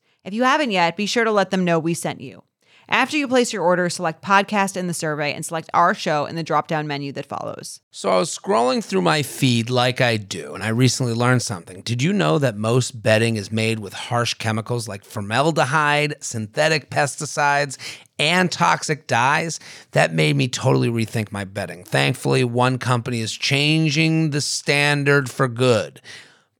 If 0.23 0.35
you 0.35 0.43
haven't 0.43 0.69
yet, 0.69 0.97
be 0.97 1.07
sure 1.07 1.23
to 1.23 1.31
let 1.31 1.49
them 1.49 1.65
know 1.65 1.79
we 1.79 1.95
sent 1.95 2.21
you. 2.21 2.43
After 2.87 3.17
you 3.17 3.27
place 3.27 3.53
your 3.53 3.63
order, 3.63 3.89
select 3.89 4.21
podcast 4.21 4.77
in 4.77 4.85
the 4.85 4.93
survey 4.93 5.33
and 5.33 5.43
select 5.43 5.69
our 5.73 5.95
show 5.95 6.25
in 6.25 6.35
the 6.35 6.43
drop 6.43 6.67
down 6.67 6.87
menu 6.87 7.11
that 7.13 7.25
follows. 7.25 7.79
So 7.89 8.09
I 8.11 8.17
was 8.17 8.37
scrolling 8.37 8.83
through 8.83 9.01
my 9.01 9.23
feed 9.23 9.69
like 9.69 9.99
I 9.99 10.17
do, 10.17 10.53
and 10.53 10.61
I 10.61 10.69
recently 10.69 11.13
learned 11.13 11.41
something. 11.41 11.81
Did 11.81 12.03
you 12.03 12.11
know 12.13 12.37
that 12.37 12.57
most 12.57 13.01
bedding 13.01 13.35
is 13.35 13.51
made 13.51 13.79
with 13.79 13.93
harsh 13.93 14.33
chemicals 14.35 14.87
like 14.87 15.05
formaldehyde, 15.05 16.15
synthetic 16.19 16.91
pesticides, 16.91 17.77
and 18.19 18.51
toxic 18.51 19.07
dyes? 19.07 19.59
That 19.91 20.13
made 20.13 20.35
me 20.35 20.49
totally 20.49 20.89
rethink 20.89 21.31
my 21.31 21.45
bedding. 21.45 21.83
Thankfully, 21.83 22.43
one 22.43 22.77
company 22.77 23.21
is 23.21 23.31
changing 23.31 24.31
the 24.31 24.41
standard 24.41 25.31
for 25.31 25.47
good. 25.47 26.01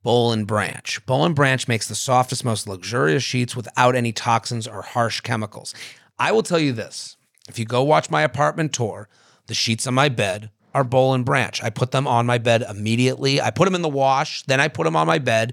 Boll 0.02 0.32
and 0.32 0.46
Branch. 0.46 1.04
Boll 1.06 1.24
and 1.24 1.34
Branch 1.34 1.68
makes 1.68 1.88
the 1.88 1.94
softest, 1.94 2.44
most 2.44 2.66
luxurious 2.66 3.22
sheets 3.22 3.54
without 3.54 3.94
any 3.94 4.12
toxins 4.12 4.66
or 4.66 4.82
harsh 4.82 5.20
chemicals. 5.20 5.74
I 6.18 6.32
will 6.32 6.42
tell 6.42 6.58
you 6.58 6.72
this 6.72 7.16
if 7.48 7.58
you 7.58 7.64
go 7.64 7.82
watch 7.82 8.10
my 8.10 8.22
apartment 8.22 8.72
tour, 8.72 9.08
the 9.46 9.54
sheets 9.54 9.86
on 9.86 9.94
my 9.94 10.08
bed 10.08 10.50
are 10.74 10.84
Boll 10.84 11.14
and 11.14 11.24
Branch. 11.24 11.62
I 11.62 11.70
put 11.70 11.90
them 11.90 12.06
on 12.06 12.26
my 12.26 12.38
bed 12.38 12.64
immediately. 12.68 13.40
I 13.40 13.50
put 13.50 13.66
them 13.66 13.74
in 13.74 13.82
the 13.82 13.88
wash, 13.88 14.42
then 14.44 14.60
I 14.60 14.68
put 14.68 14.84
them 14.84 14.96
on 14.96 15.06
my 15.06 15.18
bed. 15.18 15.52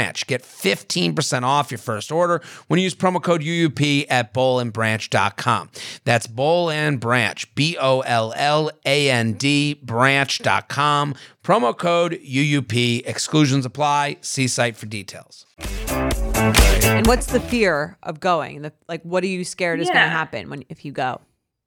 Branch. 0.00 0.26
Get 0.26 0.42
15% 0.42 1.42
off 1.42 1.70
your 1.70 1.76
first 1.76 2.10
order 2.10 2.40
when 2.68 2.78
you 2.78 2.84
use 2.84 2.94
promo 2.94 3.22
code 3.22 3.42
UUP 3.42 4.06
at 4.08 4.32
bollandbranch.com. 4.32 5.70
That's 6.04 6.26
Boll 6.26 6.70
and 6.70 6.98
Branch, 6.98 7.54
B 7.54 7.76
O 7.78 8.00
L 8.00 8.32
L 8.34 8.70
A 8.86 9.10
N 9.10 9.34
D, 9.34 9.74
branch.com. 9.74 11.14
Promo 11.44 11.76
code 11.76 12.12
UUP. 12.12 13.02
Exclusions 13.06 13.66
apply. 13.66 14.16
See 14.22 14.48
site 14.48 14.74
for 14.74 14.86
details. 14.86 15.44
And 15.58 17.06
what's 17.06 17.26
the 17.26 17.40
fear 17.40 17.98
of 18.02 18.20
going? 18.20 18.62
The, 18.62 18.72
like, 18.88 19.02
what 19.02 19.22
are 19.22 19.26
you 19.26 19.44
scared 19.44 19.80
is 19.80 19.88
going 19.88 20.00
to 20.00 20.08
happen 20.08 20.48
when 20.48 20.64
if 20.70 20.86
you 20.86 20.92
go? 20.92 21.20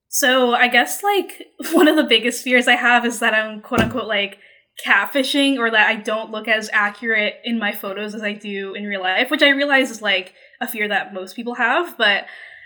So 0.07 0.55
I 0.55 0.69
guess 0.69 1.03
like 1.03 1.49
one 1.71 1.87
of 1.87 1.97
the 1.97 2.03
biggest 2.03 2.43
fears 2.43 2.67
I 2.67 2.77
have 2.77 3.05
is 3.05 3.19
that 3.19 3.35
I'm 3.35 3.61
quote 3.61 3.81
unquote 3.81 4.07
like 4.07 4.39
catfishing 4.83 5.57
or 5.57 5.69
that 5.69 5.87
I 5.87 5.95
don't 5.95 6.31
look 6.31 6.47
as 6.47 6.69
accurate 6.73 7.35
in 7.43 7.59
my 7.59 7.71
photos 7.73 8.15
as 8.15 8.23
I 8.23 8.33
do 8.33 8.73
in 8.73 8.85
real 8.85 9.01
life, 9.01 9.29
which 9.29 9.43
I 9.43 9.49
realize 9.49 9.91
is 9.91 10.01
like 10.01 10.33
a 10.59 10.67
fear 10.67 10.87
that 10.87 11.13
most 11.13 11.35
people 11.35 11.55
have, 11.55 11.97
but 11.97 12.25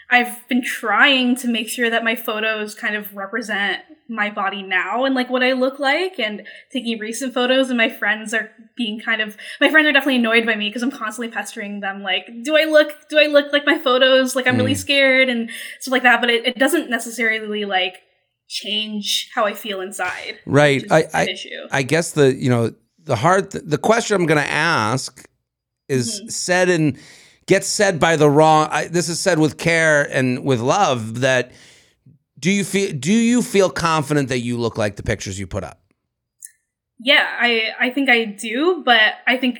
I've 0.09 0.47
been 0.47 0.63
trying 0.63 1.35
to 1.37 1.49
make 1.49 1.67
sure 1.67 1.89
that 1.89 2.03
my 2.05 2.15
photos 2.15 2.73
kind 2.75 2.95
of 2.95 3.13
represent 3.13 3.81
my 4.07 4.29
body 4.29 4.63
now 4.63 5.03
and 5.03 5.13
like 5.13 5.29
what 5.29 5.43
I 5.43 5.51
look 5.51 5.79
like 5.79 6.17
and 6.17 6.47
taking 6.71 6.97
recent 6.97 7.33
photos 7.33 7.67
and 7.69 7.77
my 7.77 7.89
friends 7.89 8.33
are 8.33 8.49
being 8.77 9.01
kind 9.01 9.19
of 9.21 9.35
my 9.59 9.69
friends 9.69 9.85
are 9.85 9.91
definitely 9.91 10.15
annoyed 10.15 10.45
by 10.45 10.55
me 10.55 10.69
because 10.69 10.81
I'm 10.81 10.91
constantly 10.91 11.27
pestering 11.29 11.81
them 11.81 12.03
like 12.03 12.25
do 12.41 12.55
I 12.55 12.63
look 12.63 13.09
do 13.09 13.19
I 13.19 13.25
look 13.25 13.51
like 13.51 13.65
my 13.65 13.77
photos 13.77 14.33
like 14.33 14.47
I'm 14.47 14.55
really 14.55 14.75
Mm. 14.75 14.77
scared 14.77 15.27
and 15.27 15.49
stuff 15.81 15.91
like 15.91 16.03
that 16.03 16.21
but 16.21 16.29
it, 16.29 16.47
it 16.47 16.57
doesn't 16.57 16.89
necessarily 16.89 17.65
like 17.65 18.01
change 18.48 19.30
how 19.36 19.46
I 19.46 19.54
feel 19.54 19.82
inside 19.82 20.39
Right. 20.46 20.84
I, 20.92 21.06
I, 21.13 21.24
issue 21.30 21.50
I 21.72 21.84
guess 21.84 22.12
the, 22.12 22.34
you 22.34 22.50
know, 22.50 22.74
the 23.04 23.16
hard, 23.16 23.51
the 23.51 23.77
question 23.77 24.16
I'm 24.16 24.25
going 24.25 24.42
to 24.44 24.50
ask 24.51 25.27
is 25.89 26.22
Mhm. 26.22 26.32
said 26.32 26.70
and 26.70 26.98
gets 27.46 27.68
said 27.68 28.00
by 28.00 28.16
the 28.16 28.30
wrong, 28.30 28.68
I, 28.72 28.88
this 28.88 29.08
is 29.10 29.20
said 29.20 29.39
with 29.39 29.58
care 29.58 30.04
and 30.12 30.44
with 30.46 30.60
love 30.62 31.22
that 31.22 31.51
do 32.39 32.51
you 32.51 32.63
feel, 32.63 32.94
do 32.94 33.12
you 33.13 33.42
feel 33.42 33.70
confident 33.70 34.30
that 34.30 34.39
you 34.39 34.58
look 34.58 34.77
like 34.77 34.96
the 34.96 35.04
pictures 35.04 35.39
you 35.39 35.48
put 35.48 35.63
up? 35.63 35.80
yeah 37.00 37.27
I 37.39 37.70
I 37.80 37.89
think 37.92 38.10
I 38.10 38.25
do 38.25 38.82
but 38.84 39.13
I 39.27 39.38
think 39.38 39.60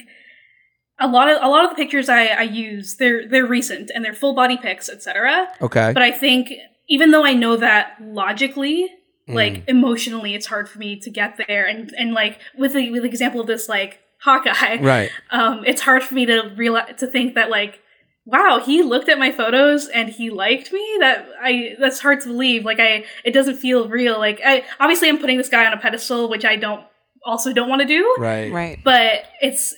a 1.00 1.08
lot 1.08 1.29
of 1.29 1.38
a 1.44 1.48
lot 1.48 1.63
of 1.65 1.70
the 1.70 1.75
pictures 1.75 2.10
I, 2.10 2.25
I 2.27 2.41
use 2.41 2.96
they're 2.98 3.27
they're 3.27 3.46
recent 3.46 3.91
and 3.94 4.03
they're 4.03 4.15
full 4.15 4.34
body 4.34 4.58
pics 4.58 4.89
etc 4.89 5.48
Okay. 5.62 5.91
but 5.94 6.01
I 6.01 6.12
think 6.12 6.51
even 6.89 7.12
though 7.12 7.25
I 7.25 7.34
know 7.34 7.56
that 7.58 7.98
logically 8.01 8.89
like 9.29 9.53
Mm. 9.56 9.63
emotionally 9.67 10.36
it's 10.36 10.46
hard 10.46 10.70
for 10.70 10.79
me 10.79 10.98
to 11.01 11.10
get 11.10 11.36
there 11.48 11.65
and 11.65 11.91
and 11.98 12.13
like 12.13 12.39
with 12.58 12.74
the 12.74 12.89
with 12.91 13.01
the 13.03 13.10
example 13.10 13.41
of 13.41 13.48
this 13.48 13.67
like 13.67 14.00
Hawkeye 14.22 14.79
right. 14.82 15.10
um 15.32 15.63
it's 15.65 15.82
hard 15.82 16.01
for 16.03 16.13
me 16.15 16.25
to 16.25 16.53
realize 16.56 16.96
to 17.00 17.08
think 17.08 17.36
that 17.36 17.50
like 17.50 17.82
wow 18.25 18.62
he 18.65 18.84
looked 18.84 19.10
at 19.10 19.20
my 19.20 19.32
photos 19.34 19.88
and 19.89 20.08
he 20.10 20.29
liked 20.29 20.72
me 20.72 20.98
that 21.01 21.27
I 21.41 21.75
that's 21.77 22.00
hard 22.00 22.22
to 22.22 22.27
believe 22.29 22.63
like 22.63 22.79
I 22.79 23.03
it 23.25 23.32
doesn't 23.34 23.58
feel 23.58 23.89
real 23.89 24.17
like 24.17 24.39
I 24.46 24.63
obviously 24.79 25.10
I'm 25.10 25.17
putting 25.17 25.38
this 25.38 25.50
guy 25.50 25.65
on 25.65 25.74
a 25.74 25.77
pedestal 25.77 26.29
which 26.29 26.46
I 26.46 26.56
don't 26.56 26.86
also 27.25 27.51
don't 27.51 27.67
want 27.67 27.82
to 27.82 27.88
do 27.88 28.15
Right. 28.17 28.50
Right. 28.50 28.79
but 28.82 29.24
it's 29.41 29.75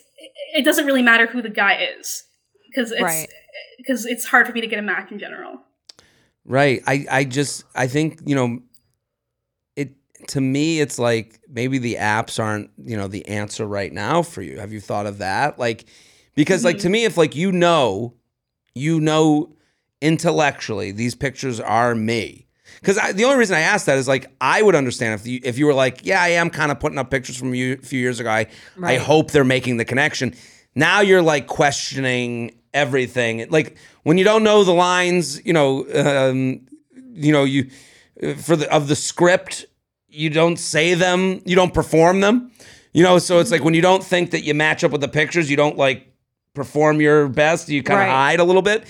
it 0.55 0.63
doesn't 0.63 0.85
really 0.85 1.01
matter 1.01 1.25
who 1.25 1.41
the 1.41 1.49
guy 1.49 1.87
is 1.99 2.23
because 2.69 2.91
it's 2.91 3.01
Right. 3.01 3.27
because 3.79 4.05
it's 4.05 4.25
hard 4.25 4.45
for 4.45 4.53
me 4.53 4.61
to 4.61 4.67
get 4.67 4.77
a 4.77 4.83
match 4.83 5.11
in 5.11 5.17
general 5.17 5.59
Right. 6.49 6.81
I, 6.87 7.05
I 7.11 7.23
just 7.25 7.63
I 7.75 7.85
think, 7.85 8.21
you 8.25 8.35
know, 8.35 8.59
it 9.75 9.91
to 10.29 10.41
me 10.41 10.81
it's 10.81 10.97
like 10.97 11.39
maybe 11.47 11.77
the 11.77 11.97
apps 11.99 12.43
aren't, 12.43 12.71
you 12.83 12.97
know, 12.97 13.07
the 13.07 13.25
answer 13.27 13.67
right 13.67 13.93
now 13.93 14.23
for 14.23 14.41
you. 14.41 14.59
Have 14.59 14.73
you 14.73 14.81
thought 14.81 15.05
of 15.05 15.19
that? 15.19 15.59
Like 15.59 15.85
because 16.33 16.65
like 16.65 16.79
to 16.79 16.85
mm-hmm. 16.85 16.93
me 16.93 17.05
if 17.05 17.17
like 17.17 17.35
you 17.35 17.51
know, 17.51 18.15
you 18.73 18.99
know 18.99 19.53
intellectually 20.01 20.91
these 20.91 21.13
pictures 21.13 21.59
are 21.59 21.93
me. 21.93 22.47
Cuz 22.81 22.95
the 22.95 23.25
only 23.25 23.37
reason 23.37 23.55
I 23.55 23.61
asked 23.61 23.85
that 23.85 23.99
is 23.99 24.07
like 24.07 24.31
I 24.41 24.63
would 24.63 24.73
understand 24.73 25.21
if 25.21 25.27
you 25.27 25.39
if 25.43 25.59
you 25.59 25.67
were 25.67 25.75
like, 25.75 26.03
yeah, 26.03 26.19
I 26.19 26.29
am 26.29 26.49
kind 26.49 26.71
of 26.71 26.79
putting 26.79 26.97
up 26.97 27.11
pictures 27.11 27.37
from 27.37 27.53
you 27.53 27.73
a 27.73 27.85
few 27.85 27.99
years 27.99 28.19
ago. 28.19 28.31
I 28.31 28.47
I 28.81 28.95
hope 28.95 29.29
they're 29.29 29.43
making 29.43 29.77
the 29.77 29.85
connection. 29.85 30.33
Now 30.73 31.01
you're 31.01 31.21
like 31.21 31.45
questioning 31.45 32.58
everything. 32.73 33.45
Like 33.49 33.77
when 34.03 34.17
you 34.17 34.23
don't 34.23 34.43
know 34.43 34.63
the 34.63 34.73
lines, 34.73 35.43
you 35.45 35.53
know, 35.53 35.85
um, 35.93 36.61
you 37.13 37.31
know, 37.31 37.43
you 37.43 37.69
for 38.37 38.55
the 38.55 38.71
of 38.73 38.87
the 38.87 38.95
script, 38.95 39.65
you 40.07 40.29
don't 40.29 40.57
say 40.57 40.93
them, 40.93 41.41
you 41.45 41.55
don't 41.55 41.73
perform 41.73 42.21
them. 42.21 42.51
You 42.93 43.03
know, 43.03 43.19
so 43.19 43.39
it's 43.39 43.51
like 43.51 43.63
when 43.63 43.73
you 43.75 43.81
don't 43.81 44.03
think 44.03 44.31
that 44.31 44.41
you 44.43 44.53
match 44.53 44.83
up 44.83 44.91
with 44.91 45.01
the 45.01 45.07
pictures, 45.07 45.49
you 45.49 45.55
don't 45.57 45.77
like 45.77 46.11
perform 46.55 46.99
your 47.01 47.27
best. 47.27 47.69
You 47.69 47.83
kind 47.83 47.99
of 48.01 48.07
Right. 48.07 48.11
hide 48.11 48.39
a 48.39 48.43
little 48.43 48.63
bit. 48.63 48.85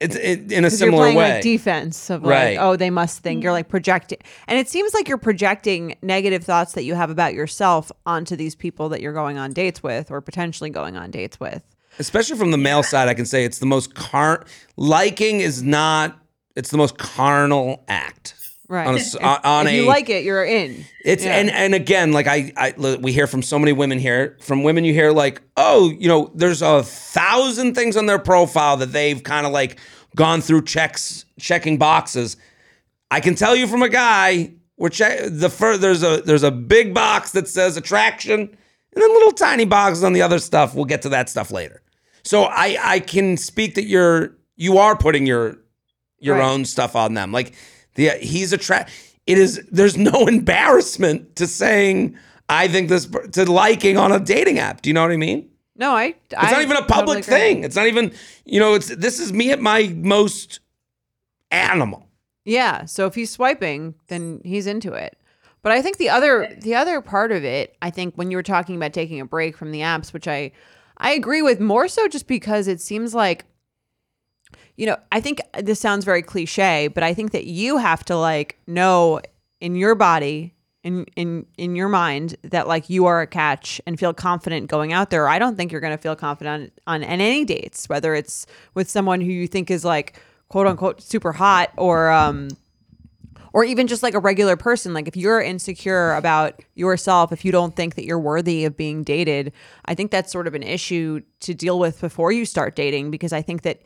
It's 0.00 0.14
it, 0.14 0.52
in 0.52 0.64
a 0.64 0.70
similar 0.70 1.06
you're 1.06 1.12
playing 1.14 1.16
way. 1.16 1.32
like 1.34 1.42
defense 1.42 2.08
of 2.08 2.22
Right. 2.22 2.56
like, 2.56 2.64
oh, 2.64 2.76
they 2.76 2.90
must 2.90 3.18
think 3.20 3.42
you're 3.42 3.50
like 3.50 3.68
projecting, 3.68 4.18
and 4.46 4.56
it 4.56 4.68
seems 4.68 4.94
like 4.94 5.08
you're 5.08 5.18
projecting 5.18 5.96
negative 6.02 6.44
thoughts 6.44 6.74
that 6.74 6.84
you 6.84 6.94
have 6.94 7.10
about 7.10 7.34
yourself 7.34 7.90
onto 8.06 8.36
these 8.36 8.54
people 8.54 8.90
that 8.90 9.00
you're 9.00 9.12
going 9.12 9.38
on 9.38 9.52
dates 9.52 9.82
with 9.82 10.12
or 10.12 10.20
potentially 10.20 10.70
going 10.70 10.96
on 10.96 11.10
dates 11.10 11.40
with. 11.40 11.64
Especially 11.98 12.36
from 12.38 12.50
the 12.50 12.58
male 12.58 12.82
side, 12.82 13.08
I 13.08 13.14
can 13.14 13.26
say 13.26 13.44
it's 13.44 13.58
the 13.58 13.66
most 13.66 13.94
car 13.94 14.44
liking 14.76 15.40
is 15.40 15.62
not. 15.62 16.18
It's 16.56 16.70
the 16.70 16.78
most 16.78 16.98
carnal 16.98 17.84
act. 17.88 18.34
Right. 18.68 18.86
On 18.86 18.94
a 18.94 18.98
s- 18.98 19.14
on- 19.16 19.66
if 19.66 19.72
you 19.72 19.84
a- 19.84 19.86
like 19.86 20.10
it, 20.10 20.24
you're 20.24 20.44
in. 20.44 20.84
It's 21.04 21.24
Yeah. 21.24 21.36
and 21.36 21.50
and 21.50 21.74
again, 21.74 22.12
like 22.12 22.26
I, 22.26 22.52
I 22.56 22.74
we 23.00 23.12
hear 23.12 23.26
from 23.26 23.42
so 23.42 23.58
many 23.58 23.72
women 23.72 23.98
here. 23.98 24.36
From 24.40 24.62
women, 24.62 24.84
you 24.84 24.92
hear 24.92 25.10
like, 25.12 25.40
oh, 25.56 25.90
you 25.98 26.08
know, 26.08 26.30
there's 26.34 26.60
a 26.62 26.82
thousand 26.82 27.74
things 27.74 27.96
on 27.96 28.06
their 28.06 28.18
profile 28.18 28.76
that 28.78 28.92
they've 28.92 29.22
kind 29.22 29.46
of 29.46 29.52
like 29.52 29.78
gone 30.16 30.40
through 30.40 30.62
checks, 30.64 31.24
checking 31.40 31.78
boxes. 31.78 32.36
I 33.10 33.20
can 33.20 33.34
tell 33.34 33.56
you 33.56 33.66
from 33.66 33.82
a 33.82 33.88
guy, 33.88 34.52
we're 34.76 34.90
check 34.90 35.20
the 35.24 35.48
fir- 35.48 35.78
there's 35.78 36.02
a 36.02 36.20
there's 36.22 36.42
a 36.42 36.50
big 36.50 36.92
box 36.92 37.32
that 37.32 37.48
says 37.48 37.76
attraction, 37.78 38.40
and 38.40 38.48
then 39.02 39.08
little 39.14 39.32
tiny 39.32 39.64
boxes 39.64 40.04
on 40.04 40.12
the 40.12 40.20
other 40.22 40.38
stuff. 40.38 40.74
We'll 40.74 40.84
get 40.84 41.02
to 41.02 41.08
that 41.10 41.30
stuff 41.30 41.50
later. 41.50 41.80
So 42.22 42.44
I 42.44 42.76
I 42.82 43.00
can 43.00 43.36
speak 43.36 43.74
that 43.76 43.84
you're 43.84 44.36
you 44.56 44.78
are 44.78 44.96
putting 44.96 45.26
your 45.26 45.56
your 46.18 46.36
Right. 46.36 46.48
own 46.50 46.64
stuff 46.64 46.96
on 46.96 47.14
them. 47.14 47.32
Like 47.32 47.54
the 47.94 48.10
he's 48.20 48.52
attract. 48.52 48.90
It 49.26 49.38
is 49.38 49.60
there's 49.70 49.96
no 49.96 50.26
embarrassment 50.28 51.36
to 51.36 51.46
saying 51.46 52.16
I 52.48 52.66
think 52.68 52.88
this 52.88 53.06
to 53.32 53.44
liking 53.50 53.96
on 53.96 54.10
a 54.12 54.18
dating 54.20 54.58
app. 54.58 54.82
Do 54.82 54.90
you 54.90 54.94
know 54.94 55.02
what 55.02 55.12
I 55.12 55.16
mean? 55.16 55.48
No, 55.76 55.92
I. 55.94 56.14
It's 56.30 56.34
not 56.52 56.62
even 56.62 56.76
a 56.76 56.84
public 56.84 57.24
thing. 57.24 57.62
It's 57.62 57.76
not 57.76 57.86
even 57.86 58.12
you 58.44 58.58
know. 58.58 58.74
It's 58.74 58.88
this 58.88 59.20
is 59.20 59.32
me 59.32 59.52
at 59.52 59.60
my 59.60 59.94
most 59.96 60.60
animal. 61.50 62.08
Yeah. 62.44 62.84
So 62.86 63.06
if 63.06 63.14
he's 63.14 63.30
swiping, 63.30 63.94
then 64.08 64.40
he's 64.44 64.66
into 64.66 64.92
it. 64.92 65.16
But 65.62 65.72
I 65.72 65.82
think 65.82 65.98
the 65.98 66.08
other 66.08 66.56
the 66.60 66.74
other 66.74 67.00
part 67.00 67.30
of 67.32 67.44
it, 67.44 67.76
I 67.82 67.90
think 67.90 68.14
when 68.16 68.30
you 68.30 68.36
were 68.36 68.42
talking 68.42 68.76
about 68.76 68.92
taking 68.92 69.20
a 69.20 69.24
break 69.26 69.56
from 69.56 69.70
the 69.70 69.80
apps, 69.80 70.12
which 70.12 70.26
I 70.26 70.52
I 70.98 71.12
agree 71.12 71.42
with 71.42 71.60
more 71.60 71.88
so 71.88 72.08
just 72.08 72.26
because 72.26 72.68
it 72.68 72.80
seems 72.80 73.14
like 73.14 73.44
you 74.76 74.86
know, 74.86 74.96
I 75.10 75.20
think 75.20 75.40
this 75.58 75.80
sounds 75.80 76.04
very 76.04 76.22
cliche, 76.22 76.86
but 76.86 77.02
I 77.02 77.12
think 77.12 77.32
that 77.32 77.46
you 77.46 77.78
have 77.78 78.04
to 78.04 78.16
like 78.16 78.58
know 78.68 79.20
in 79.60 79.74
your 79.74 79.96
body 79.96 80.54
in 80.84 81.04
in 81.16 81.46
in 81.56 81.74
your 81.74 81.88
mind 81.88 82.36
that 82.44 82.68
like 82.68 82.88
you 82.88 83.06
are 83.06 83.20
a 83.20 83.26
catch 83.26 83.80
and 83.86 83.98
feel 83.98 84.14
confident 84.14 84.68
going 84.68 84.92
out 84.92 85.10
there. 85.10 85.28
I 85.28 85.40
don't 85.40 85.56
think 85.56 85.72
you're 85.72 85.80
going 85.80 85.96
to 85.96 86.00
feel 86.00 86.14
confident 86.14 86.72
on, 86.86 87.02
on 87.02 87.04
any 87.04 87.44
dates, 87.44 87.88
whether 87.88 88.14
it's 88.14 88.46
with 88.74 88.88
someone 88.88 89.20
who 89.20 89.32
you 89.32 89.48
think 89.48 89.70
is 89.70 89.84
like 89.84 90.20
quote 90.48 90.68
unquote 90.68 91.02
super 91.02 91.32
hot 91.32 91.72
or 91.76 92.10
um 92.10 92.48
or 93.52 93.64
even 93.64 93.86
just 93.86 94.02
like 94.02 94.14
a 94.14 94.20
regular 94.20 94.56
person. 94.56 94.94
Like 94.94 95.08
if 95.08 95.16
you're 95.16 95.40
insecure 95.40 96.14
about 96.14 96.60
yourself 96.74 97.32
if 97.32 97.44
you 97.44 97.52
don't 97.52 97.74
think 97.74 97.94
that 97.96 98.04
you're 98.04 98.18
worthy 98.18 98.64
of 98.64 98.76
being 98.76 99.02
dated 99.02 99.52
i 99.84 99.94
think 99.94 100.10
that's 100.10 100.30
sort 100.30 100.46
of 100.46 100.54
an 100.54 100.62
issue 100.62 101.20
to 101.40 101.54
deal 101.54 101.78
with 101.78 102.00
before 102.00 102.30
you 102.30 102.44
start 102.44 102.76
dating 102.76 103.10
because 103.10 103.32
i 103.32 103.42
think 103.42 103.62
that 103.62 103.82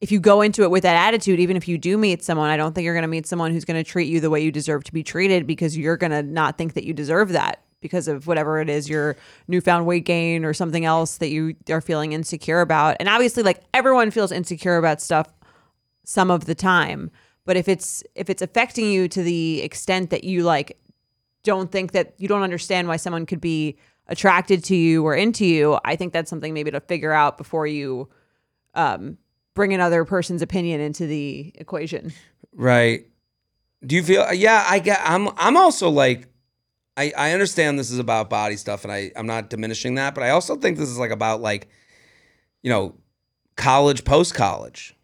if 0.00 0.12
you 0.12 0.20
go 0.20 0.42
into 0.42 0.62
it 0.62 0.70
with 0.70 0.82
that 0.82 0.96
attitude 0.96 1.40
even 1.40 1.56
if 1.56 1.66
you 1.66 1.78
do 1.78 1.96
meet 1.96 2.22
someone 2.22 2.50
i 2.50 2.56
don't 2.56 2.74
think 2.74 2.84
you're 2.84 2.94
going 2.94 3.02
to 3.02 3.08
meet 3.08 3.26
someone 3.26 3.50
who's 3.50 3.64
going 3.64 3.82
to 3.82 3.88
treat 3.88 4.08
you 4.08 4.20
the 4.20 4.30
way 4.30 4.40
you 4.40 4.52
deserve 4.52 4.84
to 4.84 4.92
be 4.92 5.02
treated 5.02 5.46
because 5.46 5.76
you're 5.76 5.96
going 5.96 6.10
to 6.10 6.22
not 6.22 6.58
think 6.58 6.74
that 6.74 6.84
you 6.84 6.92
deserve 6.92 7.30
that 7.30 7.62
because 7.80 8.08
of 8.08 8.26
whatever 8.26 8.60
it 8.60 8.68
is 8.68 8.88
your 8.88 9.16
newfound 9.48 9.86
weight 9.86 10.04
gain 10.04 10.44
or 10.44 10.52
something 10.52 10.84
else 10.84 11.18
that 11.18 11.28
you 11.28 11.54
are 11.70 11.82
feeling 11.82 12.12
insecure 12.12 12.60
about. 12.62 12.96
And 12.98 13.08
obviously 13.08 13.42
like 13.42 13.62
everyone 13.74 14.10
feels 14.10 14.32
insecure 14.32 14.76
about 14.76 15.00
stuff 15.00 15.32
some 16.02 16.30
of 16.30 16.46
the 16.46 16.54
time 16.54 17.10
but 17.46 17.56
if 17.56 17.68
it's 17.68 18.04
if 18.14 18.28
it's 18.28 18.42
affecting 18.42 18.90
you 18.90 19.08
to 19.08 19.22
the 19.22 19.62
extent 19.62 20.10
that 20.10 20.24
you 20.24 20.42
like 20.42 20.78
don't 21.42 21.72
think 21.72 21.92
that 21.92 22.14
you 22.18 22.28
don't 22.28 22.42
understand 22.42 22.86
why 22.88 22.96
someone 22.96 23.24
could 23.24 23.40
be 23.40 23.78
attracted 24.08 24.62
to 24.64 24.76
you 24.76 25.04
or 25.04 25.14
into 25.14 25.46
you 25.46 25.78
i 25.84 25.96
think 25.96 26.12
that's 26.12 26.28
something 26.28 26.52
maybe 26.52 26.70
to 26.70 26.80
figure 26.80 27.12
out 27.12 27.38
before 27.38 27.66
you 27.66 28.08
um 28.74 29.16
bring 29.54 29.72
another 29.72 30.04
person's 30.04 30.42
opinion 30.42 30.80
into 30.80 31.06
the 31.06 31.50
equation 31.54 32.12
Right. 32.56 33.06
Do 33.84 33.94
you 33.94 34.02
feel? 34.02 34.32
Yeah, 34.32 34.64
I 34.66 34.78
get. 34.78 35.00
I'm. 35.04 35.28
I'm 35.36 35.56
also 35.56 35.90
like. 35.90 36.28
I, 36.96 37.12
I 37.14 37.32
understand 37.32 37.78
this 37.78 37.90
is 37.90 37.98
about 37.98 38.30
body 38.30 38.56
stuff, 38.56 38.82
and 38.84 38.92
I 38.92 39.12
I'm 39.14 39.26
not 39.26 39.50
diminishing 39.50 39.96
that, 39.96 40.14
but 40.14 40.24
I 40.24 40.30
also 40.30 40.56
think 40.56 40.78
this 40.78 40.88
is 40.88 40.98
like 40.98 41.10
about 41.10 41.42
like, 41.42 41.68
you 42.62 42.70
know, 42.70 42.94
college, 43.56 44.04
post 44.04 44.34
college. 44.34 44.95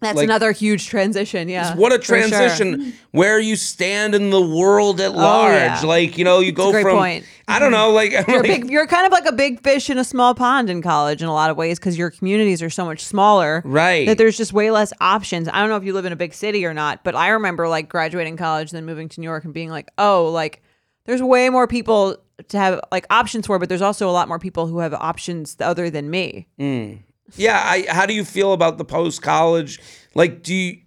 That's 0.00 0.16
Like- 0.16 0.24
another 0.24 0.52
huge 0.52 0.88
transition 0.88 1.48
yeah 1.48 1.74
what 1.76 1.92
a 1.92 1.98
for 1.98 2.04
sure. 2.04 2.16
transition 2.18 2.94
where 3.12 3.38
you 3.38 3.56
stand 3.56 4.14
in 4.14 4.30
the 4.30 4.40
world 4.40 5.00
at 5.00 5.12
large. 5.14 5.52
Oh, 5.52 5.56
yeah. 5.56 5.80
Like 5.84 6.16
you 6.18 6.24
know, 6.24 6.40
you 6.40 6.52
go 6.52 6.72
from. 6.72 6.96
point. 6.96 7.24
I 7.48 7.58
don't 7.58 7.72
know, 7.72 7.90
like, 7.90 8.12
you're, 8.12 8.42
like- 8.42 8.42
big, 8.42 8.70
you're 8.70 8.86
kind 8.86 9.04
of 9.06 9.10
like 9.12 9.24
a 9.26 9.32
big 9.32 9.60
fish 9.62 9.90
in 9.90 9.98
a 9.98 10.04
small 10.04 10.34
pond 10.36 10.70
in 10.70 10.82
college 10.82 11.20
in 11.20 11.26
a 11.28 11.32
lot 11.32 11.50
of 11.50 11.56
ways 11.56 11.80
because 11.80 11.98
your 11.98 12.08
communities 12.10 12.62
are 12.62 12.70
so 12.70 12.84
much 12.84 13.04
smaller 13.04 13.60
right. 13.64 14.06
that 14.06 14.18
there's 14.18 14.36
just 14.36 14.52
way 14.52 14.70
less 14.70 14.92
options. 15.00 15.48
I 15.48 15.58
don't 15.60 15.68
know 15.68 15.76
if 15.76 15.82
you 15.82 15.92
live 15.92 16.04
in 16.04 16.12
a 16.12 16.16
big 16.16 16.32
city 16.32 16.64
or 16.64 16.72
not, 16.72 17.02
but 17.02 17.16
I 17.16 17.30
remember 17.30 17.68
like 17.68 17.88
graduating 17.88 18.36
college, 18.36 18.70
then 18.70 18.86
moving 18.86 19.08
to 19.08 19.20
New 19.20 19.26
York 19.26 19.44
and 19.44 19.52
being 19.52 19.68
like, 19.70 19.90
oh, 19.98 20.30
like 20.30 20.62
there's 21.06 21.22
way 21.22 21.48
more 21.50 21.66
people 21.66 22.18
to 22.48 22.56
have 22.56 22.80
like 22.92 23.04
options 23.10 23.48
for, 23.48 23.58
but 23.58 23.68
there's 23.68 23.82
also 23.82 24.08
a 24.08 24.12
lot 24.12 24.28
more 24.28 24.38
people 24.38 24.68
who 24.68 24.78
have 24.78 24.94
options 24.94 25.56
other 25.58 25.90
than 25.90 26.08
me. 26.08 26.46
Mm. 26.58 27.00
Yeah, 27.36 27.60
I 27.62 27.86
how 27.88 28.06
do 28.06 28.14
you 28.14 28.24
feel 28.24 28.52
about 28.52 28.78
the 28.78 28.84
post 28.84 29.22
college? 29.22 29.80
Like, 30.14 30.42
do 30.42 30.54
you 30.54 30.78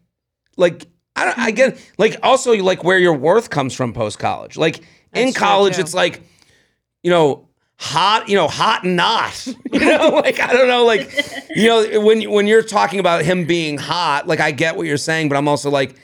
like? 0.58 0.88
I 1.16 1.26
don't. 1.26 1.38
I 1.38 1.52
get 1.52 1.80
like 1.98 2.18
also 2.24 2.54
like 2.56 2.84
where 2.84 2.98
your 2.98 3.14
worth 3.14 3.50
comes 3.50 3.74
from 3.74 3.94
post 3.94 4.20
college. 4.20 4.58
Like 4.58 4.80
in 4.80 4.84
That's 5.14 5.34
true, 5.34 5.40
college, 5.40 5.80
it's 5.80 5.94
like 5.94 6.22
you 7.04 7.12
know 7.12 7.48
hot, 7.78 8.30
you 8.30 8.36
know 8.36 8.48
hot 8.48 8.84
and 8.84 8.96
not. 8.96 9.48
You 9.74 9.80
know, 9.80 10.10
like 10.10 10.40
I 10.40 10.54
don't 10.54 10.68
know, 10.68 10.86
like 10.86 11.12
you 11.56 11.68
know 11.68 12.02
when 12.02 12.30
when 12.30 12.48
you're 12.48 12.62
talking 12.62 13.00
about 13.00 13.24
him 13.24 13.46
being 13.46 13.78
hot, 13.78 14.28
like 14.28 14.40
I 14.40 14.52
get 14.52 14.76
what 14.76 14.86
you're 14.86 14.98
saying, 14.98 15.30
but 15.30 15.36
I'm 15.36 15.48
also 15.48 15.72
like, 15.72 15.96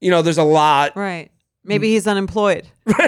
you 0.00 0.10
know, 0.10 0.20
there's 0.20 0.38
a 0.38 0.42
lot 0.42 0.96
Right. 0.96 1.30
Maybe 1.64 1.90
he's 1.90 2.06
unemployed. 2.06 2.66
not 2.86 2.98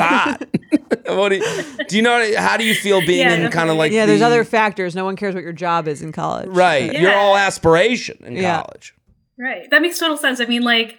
hot. 0.00 0.42
what 1.06 1.30
do 1.30 1.36
you, 1.36 1.44
do 1.88 1.96
you 1.96 2.02
know? 2.02 2.34
How 2.36 2.56
do 2.56 2.64
you 2.64 2.74
feel 2.74 3.00
being 3.00 3.26
Yeah, 3.26 3.34
in 3.34 3.50
kind 3.50 3.70
of 3.70 3.76
like 3.76 3.92
Yeah, 3.92 4.06
there's 4.06 4.22
other 4.22 4.44
factors. 4.44 4.94
No 4.94 5.04
one 5.04 5.16
cares 5.16 5.34
what 5.34 5.42
your 5.44 5.52
job 5.52 5.88
is 5.88 6.02
in 6.02 6.12
college. 6.12 6.48
right? 6.48 6.92
You're 6.92 7.14
all 7.14 7.36
aspiration 7.36 8.18
in 8.24 8.36
Yeah. 8.36 8.62
college. 8.62 8.94
Right. 9.38 9.68
That 9.70 9.82
makes 9.82 9.98
total 9.98 10.16
sense. 10.16 10.40
I 10.40 10.46
mean, 10.46 10.62
like, 10.62 10.98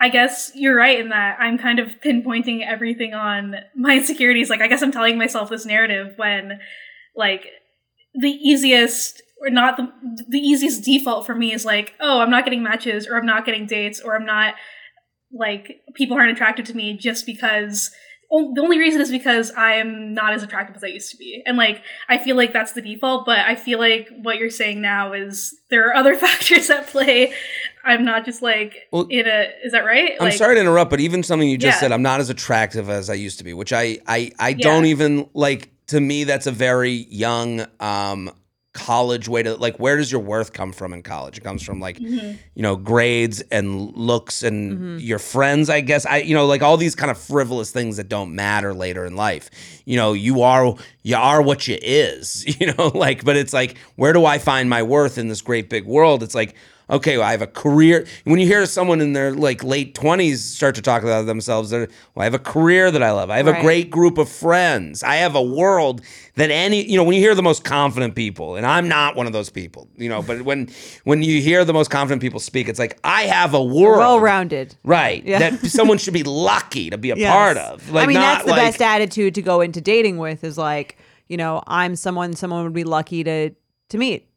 I 0.00 0.08
guess 0.08 0.50
you're 0.54 0.76
right 0.76 0.98
in 1.00 1.08
that 1.10 1.38
I'm 1.40 1.58
kind 1.58 1.78
of 1.78 1.88
pinpointing 2.04 2.66
everything 2.66 3.14
on 3.14 3.56
my 3.76 3.96
insecurities. 3.96 4.50
Like, 4.50 4.60
I 4.60 4.66
guess 4.68 4.82
I'm 4.82 4.92
telling 4.92 5.18
myself 5.18 5.48
this 5.50 5.64
narrative 5.66 6.14
when, 6.16 6.60
like, 7.16 7.46
the 8.14 8.28
easiest 8.30 9.22
or 9.40 9.50
not 9.50 9.76
the 9.76 9.88
the 10.28 10.38
easiest 10.38 10.84
default 10.84 11.24
for 11.26 11.34
me 11.34 11.52
is 11.52 11.64
like, 11.64 11.94
oh, 12.00 12.20
I'm 12.20 12.30
not 12.30 12.44
getting 12.44 12.62
matches 12.62 13.06
or 13.08 13.16
I'm 13.16 13.26
not 13.26 13.44
getting 13.46 13.66
dates 13.66 14.00
or 14.00 14.14
I'm 14.14 14.26
not 14.26 14.54
like 15.32 15.80
people 15.94 16.16
aren't 16.16 16.30
attracted 16.32 16.66
to 16.66 16.74
me 16.74 16.96
just 16.96 17.24
because 17.26 17.90
o- 17.90 17.96
the 18.32 18.60
only 18.62 18.78
reason 18.78 19.00
is 19.00 19.10
because 19.10 19.50
I 19.52 19.74
am 19.74 20.14
not 20.14 20.32
as 20.32 20.42
attractive 20.42 20.74
as 20.76 20.82
I 20.82 20.88
used 20.88 21.10
to 21.10 21.16
be. 21.16 21.42
And 21.44 21.56
like 21.56 21.82
I 22.08 22.18
feel 22.18 22.34
like 22.36 22.52
that's 22.52 22.72
the 22.72 22.80
default, 22.82 23.26
but 23.26 23.38
I 23.40 23.54
feel 23.56 23.78
like 23.78 24.08
what 24.22 24.38
you're 24.38 24.50
saying 24.50 24.80
now 24.80 25.12
is 25.12 25.54
there 25.70 25.88
are 25.88 25.94
other 25.94 26.14
factors 26.24 26.70
at 26.70 26.86
play. 26.86 27.34
I'm 27.84 28.04
not 28.04 28.24
just 28.24 28.42
like 28.42 28.88
Well, 28.90 29.06
in 29.10 29.26
a 29.26 29.50
is 29.64 29.72
that 29.72 29.84
right? 29.84 30.12
I'm 30.18 30.26
like, 30.26 30.38
sorry 30.38 30.54
to 30.54 30.60
interrupt, 30.60 30.90
but 30.90 31.00
even 31.00 31.22
something 31.22 31.48
you 31.48 31.58
just 31.58 31.76
Yeah. 31.76 31.80
said, 31.80 31.92
I'm 31.92 32.02
not 32.02 32.20
as 32.20 32.30
attractive 32.30 32.88
as 32.88 33.10
I 33.10 33.14
used 33.14 33.38
to 33.38 33.44
be, 33.44 33.52
which 33.54 33.72
I 33.72 33.98
I 34.06 34.30
I 34.38 34.52
don't 34.54 34.86
even 34.86 35.28
like. 35.34 35.68
To 35.88 36.00
me, 36.00 36.24
that's 36.24 36.46
a 36.46 36.52
very 36.52 36.92
young 37.10 37.66
um 37.80 38.30
college 38.72 39.28
way 39.28 39.42
to 39.42 39.54
like. 39.56 39.76
Where 39.78 39.96
does 39.96 40.10
your 40.10 40.20
worth 40.22 40.52
come 40.52 40.72
from 40.72 40.92
in 40.92 41.02
college? 41.02 41.38
It 41.38 41.42
comes 41.44 41.62
from 41.62 41.78
like 41.80 41.98
Mhm. 41.98 42.38
you 42.54 42.62
know 42.62 42.76
grades 42.76 43.42
and 43.50 43.94
looks 43.96 44.42
and 44.42 44.72
Mm-hmm. 44.72 44.98
your 44.98 45.18
friends. 45.18 45.68
I 45.68 45.80
guess 45.80 46.06
I 46.06 46.18
you 46.18 46.34
know 46.34 46.46
like 46.46 46.62
all 46.62 46.76
these 46.76 46.94
kind 46.94 47.10
of 47.10 47.18
frivolous 47.18 47.70
things 47.70 47.98
that 47.98 48.08
don't 48.08 48.34
matter 48.34 48.72
later 48.72 49.04
in 49.04 49.14
life. 49.14 49.50
You 49.84 49.96
know, 49.96 50.12
you 50.14 50.42
are 50.42 50.74
you 51.02 51.16
are 51.16 51.42
what 51.42 51.68
you 51.68 51.78
is. 51.82 52.44
You 52.60 52.72
know, 52.74 52.88
like 52.94 53.24
but 53.24 53.36
it's 53.36 53.52
like 53.52 53.76
where 53.96 54.12
do 54.12 54.24
I 54.24 54.38
find 54.38 54.70
my 54.70 54.82
worth 54.82 55.18
in 55.18 55.28
this 55.28 55.42
great 55.42 55.68
big 55.68 55.84
world? 55.84 56.22
It's 56.22 56.34
like 56.34 56.54
okay, 56.92 57.18
well, 57.18 57.26
I 57.26 57.32
have 57.32 57.42
a 57.42 57.46
career. 57.48 58.06
When 58.24 58.38
you 58.38 58.46
hear 58.46 58.64
someone 58.66 59.00
in 59.00 59.12
their 59.14 59.32
like 59.32 59.64
late 59.64 59.94
twenties 59.94 60.44
start 60.44 60.74
to 60.76 60.82
talk 60.82 61.02
about 61.02 61.26
themselves, 61.26 61.70
they're, 61.70 61.88
well, 62.14 62.22
I 62.22 62.24
have 62.24 62.34
a 62.34 62.38
career 62.38 62.90
that 62.90 63.02
I 63.02 63.10
love. 63.10 63.30
I 63.30 63.38
have 63.38 63.48
a 63.48 63.60
great 63.60 63.90
group 63.90 64.18
of 64.18 64.28
friends. 64.28 65.02
I 65.02 65.16
have 65.16 65.34
a 65.34 65.42
world 65.42 66.02
that 66.36 66.50
any, 66.50 66.84
you 66.84 66.96
know, 66.96 67.04
when 67.04 67.14
you 67.14 67.20
hear 67.20 67.34
the 67.34 67.42
most 67.42 67.64
confident 67.64 68.14
people, 68.14 68.56
and 68.56 68.64
I'm 68.66 68.88
not 68.88 69.16
one 69.16 69.26
of 69.26 69.32
those 69.32 69.50
people, 69.50 69.88
you 69.96 70.08
know, 70.08 70.22
but 70.22 70.42
when 70.42 70.68
when 71.04 71.22
you 71.22 71.40
hear 71.42 71.64
the 71.64 71.72
most 71.74 71.90
confident 71.90 72.22
people 72.22 72.40
speak, 72.40 72.68
it's 72.68 72.78
like 72.78 72.98
I 73.04 73.22
have 73.24 73.54
a 73.54 73.62
world, 73.62 73.98
Well 73.98 74.20
rounded. 74.20 74.76
right? 74.84 75.24
Yeah. 75.24 75.38
That 75.50 75.66
someone 75.66 75.98
should 75.98 76.14
be 76.14 76.22
lucky 76.22 76.90
to 76.90 76.98
be 76.98 77.10
a 77.10 77.16
Yes. 77.22 77.32
part 77.32 77.56
of. 77.56 77.90
Like, 77.90 78.04
I 78.04 78.06
mean, 78.06 78.14
that's 78.14 78.44
the 78.44 78.50
like, 78.52 78.60
best 78.62 78.82
attitude 78.82 79.34
to 79.36 79.42
go 79.42 79.60
into 79.60 79.80
dating 79.80 80.18
with 80.18 80.42
is 80.44 80.56
like, 80.58 80.96
you 81.28 81.36
know, 81.36 81.62
I'm 81.66 81.96
someone 81.96 82.34
someone 82.34 82.64
would 82.64 82.72
be 82.72 82.84
lucky 82.84 83.22
to 83.24 83.50
to 83.90 83.98
meet. 83.98 84.28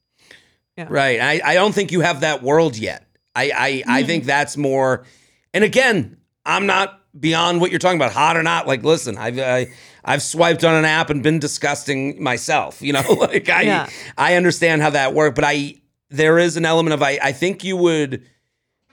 Right. 0.77 1.19
I, 1.21 1.41
I 1.51 1.53
don't 1.55 1.73
think 1.73 1.91
you 1.91 2.01
have 2.01 2.21
that 2.21 2.43
world 2.43 2.77
yet. 2.77 3.07
I 3.35 3.51
I, 3.55 3.83
I 3.97 4.01
Hmm. 4.01 4.07
think 4.07 4.23
that's 4.25 4.57
more 4.57 5.05
and 5.53 5.63
again, 5.63 6.17
I'm 6.45 6.65
not 6.65 7.01
beyond 7.17 7.61
what 7.61 7.71
you're 7.71 7.79
talking 7.79 7.97
about, 7.97 8.11
hot 8.11 8.35
or 8.35 8.43
not. 8.43 8.67
Like, 8.67 8.83
listen, 8.83 9.17
I've 9.17 9.39
I, 9.39 9.67
I've 10.03 10.21
swiped 10.21 10.63
on 10.65 10.75
an 10.75 10.83
app 10.85 11.09
and 11.09 11.23
been 11.23 11.39
disgusting 11.39 12.21
myself. 12.21 12.81
You 12.81 12.93
know, 12.93 13.01
like 13.19 13.47
I 13.49 13.61
Yeah. 13.63 13.89
I 14.17 14.35
understand 14.35 14.81
how 14.81 14.89
that 14.91 15.13
worked, 15.13 15.35
but 15.35 15.45
I 15.45 15.75
there 16.09 16.37
is 16.37 16.57
an 16.57 16.65
element 16.65 16.93
of 16.93 17.01
I 17.01 17.17
I 17.23 17.31
think 17.31 17.63
you 17.63 17.77
would 17.77 18.25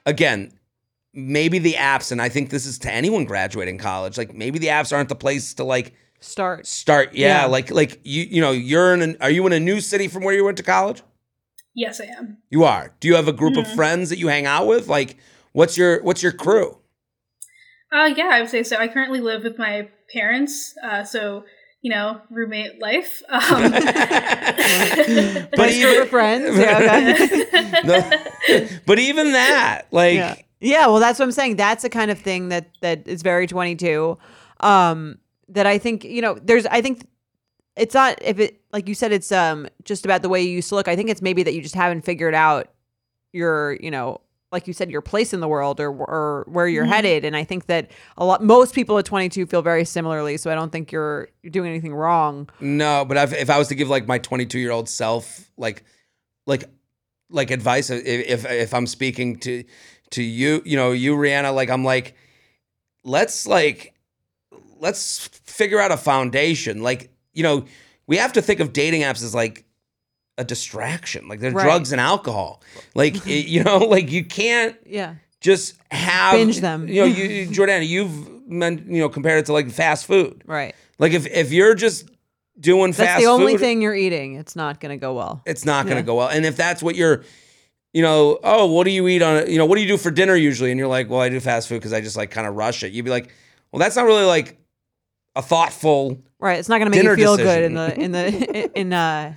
again 0.06 0.52
maybe 1.14 1.58
the 1.58 1.74
apps 1.74 2.10
and 2.10 2.22
I 2.22 2.28
think 2.28 2.50
this 2.50 2.64
is 2.64 2.78
to 2.80 2.90
anyone 2.92 3.24
graduating 3.26 3.76
college 3.76 4.16
like 4.16 4.32
maybe 4.34 4.58
the 4.58 4.68
apps 4.68 4.92
aren't 4.94 5.08
the 5.10 5.14
place 5.14 5.52
to 5.54 5.64
like 5.64 5.92
Start. 6.20 6.66
start 6.66 7.12
yeah, 7.14 7.40
Yeah. 7.42 7.46
like 7.46 7.70
like 7.70 8.00
you 8.04 8.22
you 8.22 8.40
know 8.40 8.52
you're 8.52 8.94
in 8.94 9.02
an, 9.02 9.16
are 9.20 9.28
you 9.30 9.44
in 9.46 9.52
a 9.52 9.60
new 9.60 9.80
city 9.80 10.08
from 10.08 10.22
where 10.24 10.32
you 10.34 10.44
went 10.44 10.56
to 10.56 10.62
college 10.62 11.02
Yes, 11.74 12.00
I 12.00 12.04
am. 12.18 12.38
you 12.50 12.64
are 12.64 12.92
do 13.00 13.08
you 13.08 13.14
have 13.16 13.28
a 13.28 13.32
group 13.32 13.56
of 13.56 13.64
Mhm. 13.66 13.74
friends 13.74 14.10
that 14.10 14.18
you 14.18 14.28
hang 14.28 14.46
out 14.46 14.66
with 14.66 14.88
like 14.88 15.16
what's 15.52 15.76
your 15.78 16.02
what's 16.02 16.22
your 16.22 16.32
crew 16.32 16.78
Uh, 17.92 18.10
yeah, 18.16 18.30
I 18.32 18.40
would 18.40 18.50
say 18.50 18.62
so. 18.62 18.76
I 18.76 18.88
currently 18.88 19.20
live 19.20 19.42
with 19.44 19.58
my 19.58 19.88
parents, 20.12 20.74
uh, 20.82 21.04
so 21.04 21.44
you 21.82 21.90
know, 21.90 22.20
roommate 22.30 22.80
life. 22.80 23.22
Um, 23.28 23.72
But 23.72 25.56
Nice 25.58 25.78
group 25.80 25.92
even- 25.92 26.02
of 26.02 26.08
friends. 26.08 26.58
Yeah, 26.58 26.78
okay. 26.78 27.82
No, 27.84 28.68
but 28.86 28.98
even 28.98 29.32
that 29.32 29.82
like 29.90 30.14
yeah. 30.14 30.34
Yeah, 30.60 30.86
well 30.86 31.00
that's 31.00 31.18
what 31.18 31.24
I'm 31.24 31.32
saying. 31.32 31.56
That's 31.56 31.82
the 31.82 31.90
kind 31.90 32.10
of 32.10 32.18
thing 32.18 32.48
that 32.50 32.66
that 32.82 33.06
is 33.08 33.22
very 33.22 33.46
22. 33.46 34.16
Um 34.60 35.18
that 35.48 35.66
I 35.66 35.76
think, 35.78 36.04
you 36.04 36.22
know, 36.22 36.38
there's 36.42 36.66
I 36.66 36.80
think 36.80 37.06
it's 37.76 37.94
not 37.94 38.18
if 38.22 38.38
it 38.38 38.60
like 38.72 38.88
you 38.88 38.94
said 38.94 39.12
it's 39.12 39.32
um 39.32 39.66
just 39.84 40.04
about 40.04 40.22
the 40.22 40.28
way 40.28 40.42
you 40.42 40.50
used 40.50 40.68
to 40.70 40.74
look. 40.74 40.88
I 40.88 40.96
think 40.96 41.10
it's 41.10 41.22
maybe 41.22 41.42
that 41.42 41.54
you 41.54 41.62
just 41.62 41.74
haven't 41.74 42.02
figured 42.02 42.34
out 42.34 42.68
your, 43.32 43.78
you 43.80 43.90
know, 43.90 44.20
like 44.50 44.66
you 44.66 44.74
said 44.74 44.90
your 44.90 45.00
place 45.00 45.32
in 45.32 45.40
the 45.40 45.48
world 45.48 45.80
or 45.80 45.90
or 45.90 46.44
where 46.48 46.68
you're 46.68 46.84
Mhm. 46.84 46.88
headed 46.90 47.24
and 47.24 47.34
I 47.34 47.44
think 47.44 47.66
that 47.66 47.90
a 48.18 48.24
lot 48.24 48.44
most 48.44 48.74
people 48.74 48.98
at 48.98 49.06
22 49.06 49.46
feel 49.46 49.62
very 49.62 49.84
similarly, 49.86 50.36
so 50.36 50.50
I 50.50 50.54
don't 50.54 50.70
think 50.70 50.92
you're 50.92 51.28
you're 51.42 51.50
doing 51.50 51.70
anything 51.70 51.94
wrong. 51.94 52.48
No, 52.60 53.04
but 53.06 53.16
if, 53.16 53.32
if 53.32 53.48
I 53.48 53.56
was 53.58 53.68
to 53.68 53.74
give 53.74 53.88
like 53.88 54.06
my 54.06 54.18
22 54.18 54.58
year 54.58 54.70
old 54.70 54.88
self 54.88 55.50
like 55.56 55.84
like 56.46 56.64
like 57.30 57.50
advice 57.50 57.88
if, 57.88 58.04
if 58.04 58.44
if 58.50 58.74
I'm 58.74 58.86
speaking 58.86 59.38
to 59.40 59.64
to 60.10 60.22
you, 60.22 60.60
you 60.66 60.76
know, 60.76 60.92
you 60.92 61.16
Rianna 61.16 61.54
like 61.54 61.70
I'm 61.70 61.84
like 61.84 62.14
let's 63.04 63.46
like 63.46 63.94
let's 64.78 65.28
figure 65.44 65.80
out 65.80 65.92
a 65.92 65.96
foundation. 65.96 66.82
Like, 66.82 67.10
you 67.32 67.42
know, 67.42 67.64
we 68.06 68.16
have 68.18 68.32
to 68.34 68.42
think 68.42 68.60
of 68.60 68.72
dating 68.72 69.02
apps 69.02 69.22
as 69.22 69.34
like 69.34 69.64
a 70.38 70.44
distraction. 70.44 71.28
Like 71.28 71.40
they're 71.40 71.52
Right. 71.52 71.64
drugs 71.64 71.92
and 71.92 72.00
alcohol. 72.00 72.62
Like 72.94 73.14
mm-hmm. 73.14 73.48
you 73.48 73.64
know, 73.64 73.78
like 73.96 74.10
you 74.10 74.24
can't 74.24 74.76
Yeah. 74.86 75.14
just 75.40 75.74
have 75.90 76.34
Binge 76.34 76.60
them. 76.60 76.88
You 76.88 77.00
know, 77.02 77.06
you 77.06 77.46
Jordana, 77.50 77.86
you've 77.86 78.48
meant 78.48 78.86
you 78.86 79.00
know 79.00 79.08
compared 79.08 79.38
it 79.40 79.46
to 79.46 79.52
like 79.52 79.70
fast 79.70 80.06
food. 80.06 80.42
Right. 80.46 80.74
Like 80.98 81.12
if 81.12 81.26
if 81.26 81.52
you're 81.52 81.74
just 81.74 82.08
doing 82.60 82.92
fast 82.92 82.98
food 82.98 83.02
That's 83.04 83.12
fast 83.14 83.24
the 83.24 83.30
only 83.30 83.52
food, 83.54 83.60
thing 83.60 83.82
you're 83.82 83.94
eating. 83.94 84.34
It's 84.34 84.54
not 84.54 84.78
going 84.80 84.90
to 84.90 85.00
go 85.00 85.14
well. 85.14 85.42
it's 85.46 85.64
not 85.64 85.84
going 85.86 85.96
to 85.96 86.02
Yeah. 86.02 86.06
go 86.06 86.14
well. 86.16 86.28
And 86.28 86.44
if 86.44 86.54
that's 86.56 86.82
what 86.82 86.94
you're, 86.96 87.24
you 87.92 88.02
know, 88.02 88.38
oh, 88.44 88.66
what 88.66 88.84
do 88.84 88.90
you 88.90 89.08
eat 89.08 89.22
on, 89.22 89.50
you 89.50 89.56
know, 89.58 89.64
what 89.66 89.76
do 89.76 89.82
you 89.82 89.88
do 89.88 89.96
for 89.96 90.10
dinner 90.10 90.34
usually? 90.36 90.70
And 90.70 90.78
you're 90.78 90.86
like, 90.88 91.08
well, 91.10 91.20
I 91.20 91.28
do 91.30 91.40
fast 91.40 91.66
food 91.68 91.76
because 91.76 91.92
I 91.94 92.00
just 92.02 92.16
like 92.16 92.30
kind 92.30 92.46
of 92.46 92.54
rush 92.54 92.82
it. 92.84 92.92
You'd 92.92 93.04
be 93.04 93.10
like, 93.10 93.32
well, 93.72 93.80
that's 93.80 93.96
not 93.96 94.04
really 94.04 94.24
like 94.24 94.58
a 95.34 95.42
thoughtful. 95.42 96.18
Right. 96.38 96.58
It's 96.58 96.68
not 96.68 96.78
going 96.78 96.90
to 96.90 96.96
make 96.96 97.04
you 97.04 97.16
feel 97.16 97.36
decision. 97.36 97.54
good 97.54 97.64
in 97.64 97.74
the 97.74 98.00
in 98.00 98.12
the 98.12 98.70
in 98.78 98.92
uh 98.92 99.34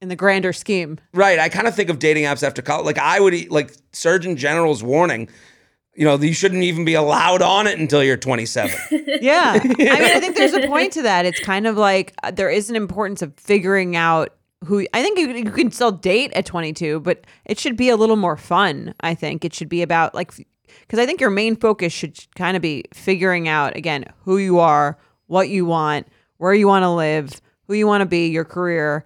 in 0.00 0.08
the 0.08 0.16
grander 0.16 0.52
scheme. 0.52 0.98
Right. 1.12 1.38
I 1.38 1.48
kind 1.48 1.66
of 1.66 1.74
think 1.74 1.90
of 1.90 1.98
dating 1.98 2.24
apps 2.24 2.42
after 2.42 2.62
college. 2.62 2.86
Like 2.86 2.98
I 2.98 3.18
would 3.20 3.34
eat, 3.34 3.50
like 3.50 3.72
Surgeon 3.92 4.36
General's 4.36 4.82
warning. 4.82 5.28
You 5.96 6.04
know, 6.04 6.16
you 6.16 6.34
shouldn't 6.34 6.62
even 6.62 6.84
be 6.84 6.94
allowed 6.94 7.40
on 7.40 7.66
it 7.66 7.78
until 7.78 8.02
you're 8.02 8.16
27. 8.16 8.76
Yeah. 9.20 9.58
I 9.62 9.66
mean, 9.66 9.88
I 9.88 10.18
think 10.20 10.36
there's 10.36 10.52
a 10.52 10.66
point 10.66 10.92
to 10.94 11.02
that. 11.02 11.24
It's 11.24 11.40
kind 11.40 11.66
of 11.66 11.76
like 11.76 12.12
uh, 12.22 12.32
there 12.32 12.50
is 12.50 12.68
an 12.68 12.76
importance 12.76 13.22
of 13.22 13.32
figuring 13.36 13.96
out 13.96 14.34
who 14.64 14.86
I 14.92 15.02
think 15.02 15.18
you, 15.18 15.30
you 15.30 15.50
can 15.50 15.70
still 15.70 15.92
date 15.92 16.32
at 16.34 16.46
22, 16.46 17.00
but 17.00 17.24
it 17.44 17.58
should 17.58 17.76
be 17.76 17.88
a 17.90 17.96
little 17.96 18.16
more 18.16 18.36
fun. 18.36 18.94
I 19.00 19.14
think 19.14 19.44
it 19.44 19.54
should 19.54 19.68
be 19.68 19.82
about 19.82 20.14
like 20.14 20.32
because 20.80 20.98
I 20.98 21.06
think 21.06 21.20
your 21.20 21.30
main 21.30 21.56
focus 21.56 21.92
should 21.92 22.18
kind 22.34 22.56
of 22.56 22.62
be 22.62 22.84
figuring 22.92 23.48
out 23.48 23.76
again 23.76 24.04
who 24.22 24.38
you 24.38 24.58
are, 24.58 24.98
what 25.26 25.48
you 25.48 25.66
want, 25.66 26.06
where 26.38 26.54
you 26.54 26.66
want 26.66 26.82
to 26.82 26.90
live, 26.90 27.40
who 27.66 27.74
you 27.74 27.86
want 27.86 28.02
to 28.02 28.06
be, 28.06 28.28
your 28.28 28.44
career, 28.44 29.04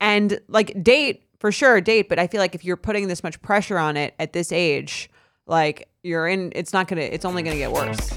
and 0.00 0.40
like 0.48 0.82
date 0.82 1.24
for 1.38 1.52
sure 1.52 1.80
date. 1.80 2.08
But 2.08 2.18
I 2.18 2.26
feel 2.26 2.40
like 2.40 2.54
if 2.54 2.64
you're 2.64 2.76
putting 2.76 3.08
this 3.08 3.22
much 3.22 3.40
pressure 3.42 3.78
on 3.78 3.96
it 3.96 4.14
at 4.18 4.32
this 4.32 4.52
age, 4.52 5.10
like 5.46 5.88
you're 6.02 6.28
in, 6.28 6.52
it's 6.54 6.72
not 6.72 6.88
gonna, 6.88 7.02
it's 7.02 7.24
only 7.24 7.42
gonna 7.42 7.56
get 7.56 7.72
worse. 7.72 8.10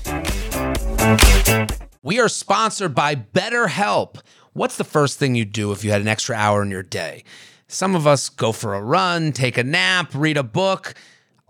we 2.04 2.20
are 2.20 2.30
sponsored 2.30 2.96
by 2.96 3.16
BetterHelp. 3.16 4.18
What's 4.54 4.78
the 4.78 4.84
first 4.84 5.18
thing 5.18 5.36
you 5.36 5.46
do 5.46 5.72
if 5.72 5.84
you 5.84 5.92
had 5.92 6.02
an 6.02 6.08
extra 6.08 6.36
hour 6.36 6.62
in 6.62 6.72
your 6.72 6.84
day? 6.84 7.24
Some 7.68 7.96
of 7.96 8.06
us 8.06 8.28
go 8.28 8.52
for 8.52 8.76
a 8.76 8.82
run, 8.82 9.32
take 9.32 9.58
a 9.58 9.64
nap, 9.64 10.14
read 10.14 10.36
a 10.36 10.44
book. 10.44 10.94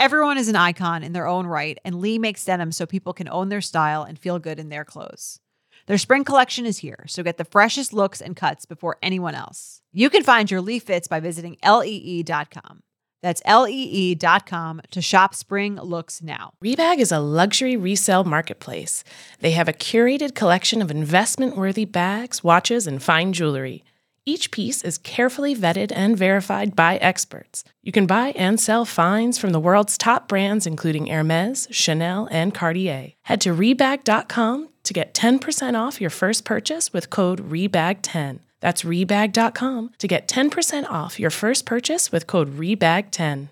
Everyone 0.00 0.38
is 0.38 0.48
an 0.48 0.56
icon 0.56 1.02
in 1.02 1.12
their 1.12 1.26
own 1.26 1.46
right, 1.46 1.78
and 1.84 2.00
Lee 2.00 2.18
makes 2.18 2.44
denim 2.44 2.72
so 2.72 2.86
people 2.86 3.12
can 3.12 3.28
own 3.28 3.48
their 3.48 3.60
style 3.60 4.02
and 4.02 4.18
feel 4.18 4.38
good 4.38 4.58
in 4.58 4.68
their 4.68 4.84
clothes. 4.84 5.38
Their 5.86 5.98
spring 5.98 6.24
collection 6.24 6.66
is 6.66 6.78
here, 6.78 7.04
so 7.06 7.22
get 7.22 7.38
the 7.38 7.44
freshest 7.44 7.92
looks 7.92 8.20
and 8.20 8.36
cuts 8.36 8.66
before 8.66 8.98
anyone 9.02 9.34
else. 9.34 9.80
You 9.92 10.10
can 10.10 10.22
find 10.22 10.50
your 10.50 10.60
Lee 10.60 10.78
fits 10.78 11.08
by 11.08 11.20
visiting 11.20 11.56
lee.com. 11.64 12.82
That's 13.22 13.42
lee.com 13.46 14.80
to 14.90 15.00
shop 15.00 15.34
spring 15.34 15.76
looks 15.76 16.20
now. 16.20 16.54
Rebag 16.62 16.98
is 16.98 17.12
a 17.12 17.20
luxury 17.20 17.76
resale 17.76 18.24
marketplace. 18.24 19.04
They 19.40 19.52
have 19.52 19.68
a 19.68 19.72
curated 19.72 20.34
collection 20.34 20.82
of 20.82 20.90
investment 20.90 21.56
worthy 21.56 21.84
bags, 21.84 22.42
watches, 22.42 22.86
and 22.88 23.00
fine 23.00 23.32
jewelry. 23.32 23.84
Each 24.24 24.52
piece 24.52 24.84
is 24.84 24.98
carefully 24.98 25.52
vetted 25.52 25.90
and 25.92 26.16
verified 26.16 26.76
by 26.76 26.96
experts. 26.98 27.64
You 27.82 27.90
can 27.90 28.06
buy 28.06 28.28
and 28.36 28.60
sell 28.60 28.84
finds 28.84 29.36
from 29.36 29.50
the 29.50 29.58
world's 29.58 29.98
top 29.98 30.28
brands, 30.28 30.64
including 30.64 31.08
Hermes, 31.08 31.66
Chanel, 31.72 32.28
and 32.30 32.54
Cartier. 32.54 33.14
Head 33.22 33.40
to 33.40 33.52
Rebag.com 33.52 34.68
to 34.84 34.92
get 34.92 35.12
10% 35.12 35.74
off 35.76 36.00
your 36.00 36.10
first 36.10 36.44
purchase 36.44 36.92
with 36.92 37.10
code 37.10 37.50
REBAG10. 37.50 38.38
That's 38.60 38.82
Rebag.com 38.82 39.90
to 39.98 40.06
get 40.06 40.28
10% 40.28 40.84
off 40.88 41.18
your 41.18 41.30
first 41.30 41.66
purchase 41.66 42.12
with 42.12 42.28
code 42.28 42.56
REBAG10. 42.56 43.48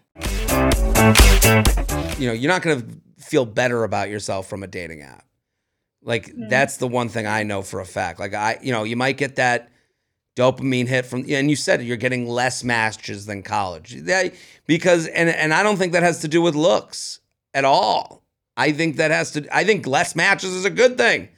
You 2.20 2.28
know, 2.28 2.32
you're 2.32 2.52
not 2.52 2.62
going 2.62 2.80
to 2.80 3.24
feel 3.24 3.44
better 3.44 3.82
about 3.82 4.08
yourself 4.08 4.48
from 4.48 4.62
a 4.62 4.68
dating 4.68 5.02
app. 5.02 5.24
Like 6.00 6.32
mm. 6.32 6.48
that's 6.48 6.76
the 6.76 6.86
one 6.86 7.08
thing 7.08 7.26
I 7.26 7.42
know 7.42 7.62
for 7.62 7.80
a 7.80 7.84
fact. 7.84 8.20
Like 8.20 8.34
I, 8.34 8.58
you 8.62 8.70
know, 8.70 8.84
you 8.84 8.94
might 8.94 9.16
get 9.16 9.34
that 9.36 9.68
dopamine 10.40 10.88
hit 10.88 11.04
from 11.04 11.24
and 11.28 11.50
you 11.50 11.56
said 11.56 11.82
you're 11.82 11.96
getting 11.96 12.26
less 12.26 12.64
matches 12.64 13.26
than 13.26 13.42
college. 13.42 13.96
Because 14.66 15.06
and 15.08 15.28
and 15.28 15.52
I 15.52 15.62
don't 15.62 15.76
think 15.76 15.92
that 15.92 16.02
has 16.02 16.20
to 16.20 16.28
do 16.28 16.40
with 16.40 16.54
looks 16.54 17.20
at 17.52 17.64
all. 17.64 18.22
I 18.56 18.72
think 18.72 18.96
that 18.96 19.10
has 19.10 19.32
to 19.32 19.46
I 19.54 19.64
think 19.64 19.86
less 19.86 20.16
matches 20.16 20.52
is 20.54 20.64
a 20.64 20.70
good 20.70 20.96
thing. 20.96 21.28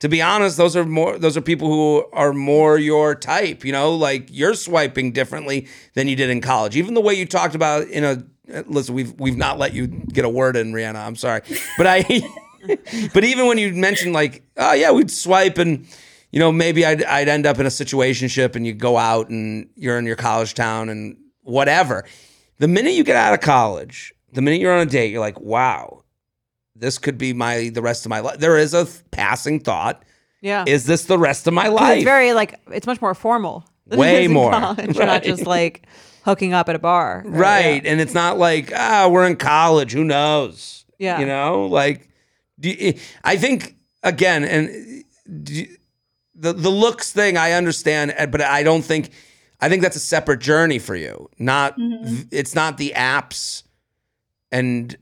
To 0.00 0.08
be 0.08 0.22
honest, 0.22 0.56
those 0.56 0.76
are 0.76 0.84
more 0.84 1.18
those 1.18 1.36
are 1.36 1.40
people 1.40 1.68
who 1.68 2.04
are 2.12 2.32
more 2.32 2.78
your 2.78 3.14
type, 3.14 3.64
you 3.64 3.72
know, 3.72 3.94
like 3.94 4.28
you're 4.30 4.54
swiping 4.54 5.12
differently 5.12 5.66
than 5.94 6.08
you 6.08 6.16
did 6.16 6.30
in 6.30 6.40
college. 6.40 6.76
Even 6.76 6.94
the 6.94 7.00
way 7.00 7.14
you 7.14 7.26
talked 7.26 7.54
about 7.54 7.88
in 7.88 8.04
a 8.04 8.24
listen, 8.66 8.94
we've 8.94 9.12
we've 9.20 9.36
not 9.36 9.58
let 9.58 9.74
you 9.74 9.86
get 9.88 10.24
a 10.24 10.28
word 10.28 10.56
in, 10.56 10.72
Rianna. 10.72 11.04
I'm 11.04 11.16
sorry. 11.16 11.42
But 11.76 11.86
I 11.86 12.02
but 13.12 13.24
even 13.24 13.46
when 13.46 13.58
you 13.58 13.74
mentioned 13.74 14.12
like, 14.12 14.42
oh 14.56 14.72
yeah, 14.72 14.90
we'd 14.92 15.10
swipe 15.10 15.58
and 15.58 15.86
you 16.30 16.38
know, 16.38 16.52
maybe 16.52 16.84
I'd 16.84 17.02
I'd 17.04 17.28
end 17.28 17.46
up 17.46 17.58
in 17.58 17.66
a 17.66 17.70
situationship 17.70 18.54
and 18.56 18.66
you 18.66 18.72
go 18.74 18.96
out 18.96 19.28
and 19.30 19.68
you're 19.76 19.98
in 19.98 20.04
your 20.06 20.16
college 20.16 20.54
town 20.54 20.88
and 20.88 21.16
whatever. 21.42 22.04
The 22.58 22.68
minute 22.68 22.92
you 22.94 23.04
get 23.04 23.16
out 23.16 23.32
of 23.34 23.40
college, 23.40 24.12
the 24.32 24.42
minute 24.42 24.60
you're 24.60 24.72
on 24.74 24.80
a 24.80 24.90
date, 24.90 25.10
you're 25.12 25.20
like, 25.20 25.40
wow, 25.40 26.02
this 26.76 26.98
could 26.98 27.18
be 27.18 27.32
my 27.32 27.70
the 27.72 27.82
rest 27.82 28.04
of 28.04 28.10
my 28.10 28.20
life. 28.20 28.38
There 28.38 28.56
is 28.58 28.74
a 28.74 28.84
th- 28.84 29.02
passing 29.10 29.60
thought. 29.60 30.02
Yeah. 30.40 30.64
Is 30.66 30.86
this 30.86 31.04
the 31.04 31.18
rest 31.18 31.46
of 31.46 31.54
my 31.54 31.68
life? 31.68 31.96
It's 31.98 32.04
very 32.04 32.32
like 32.32 32.54
it's 32.70 32.86
much 32.86 33.00
more 33.00 33.14
formal. 33.14 33.64
Way 33.86 34.28
more. 34.28 34.50
college. 34.52 34.96
You're 34.96 35.06
not 35.06 35.22
just 35.22 35.46
like 35.46 35.86
hooking 36.24 36.52
up 36.52 36.68
at 36.68 36.74
a 36.74 36.78
bar. 36.78 37.22
right. 37.26 37.84
And 37.86 38.00
it's 38.02 38.12
not 38.12 38.36
like, 38.38 38.70
ah, 38.76 39.08
we're 39.10 39.26
in 39.26 39.36
college. 39.36 39.92
Who 39.92 40.04
knows? 40.04 40.84
Yeah. 40.98 41.20
You 41.20 41.26
know, 41.26 41.66
like, 41.66 42.08
do 42.60 42.68
you, 42.68 42.94
I 43.24 43.36
think, 43.38 43.76
again, 44.02 44.44
and 44.44 45.04
do 45.42 45.54
you- 45.54 45.76
the, 46.38 46.52
the 46.52 46.70
looks 46.70 47.12
thing, 47.12 47.36
I 47.36 47.52
understand, 47.52 48.14
eh, 48.16 48.26
but 48.26 48.40
I 48.40 48.62
don't 48.62 48.82
think, 48.82 49.10
I 49.60 49.68
think 49.68 49.82
that's 49.82 49.96
a 49.96 50.00
separate 50.00 50.40
journey 50.40 50.78
for 50.78 50.94
you. 50.94 51.28
Not, 51.38 51.74
it's 52.30 52.54
not 52.54 52.76
the 52.78 52.92
apps 52.96 53.64
and 54.52 54.96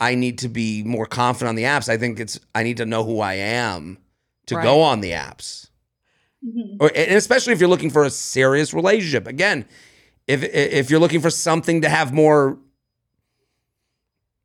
I 0.00 0.14
need 0.14 0.38
to 0.38 0.48
be 0.48 0.82
more 0.82 1.06
confident 1.06 1.50
on 1.50 1.54
the 1.54 1.64
apps. 1.64 1.88
I 1.88 1.96
think 1.98 2.18
it's, 2.18 2.40
I 2.54 2.62
need 2.62 2.78
to 2.78 2.86
know 2.86 3.04
who 3.04 3.20
I 3.20 3.34
am 3.34 3.98
to 4.46 4.56
Right. 4.56 4.64
go 4.64 4.80
on 4.80 5.00
the 5.00 5.10
apps. 5.12 5.68
Or, 6.80 6.90
and 6.96 7.12
especially 7.16 7.52
if 7.52 7.60
you're 7.60 7.68
looking 7.68 7.90
for 7.90 8.02
a 8.04 8.10
serious 8.10 8.74
relationship. 8.74 9.28
Again, 9.28 9.64
if 10.26 10.42
if 10.42 10.90
you're 10.90 10.98
looking 10.98 11.20
for 11.20 11.30
something 11.30 11.82
to 11.82 11.88
have 11.88 12.12
more 12.12 12.58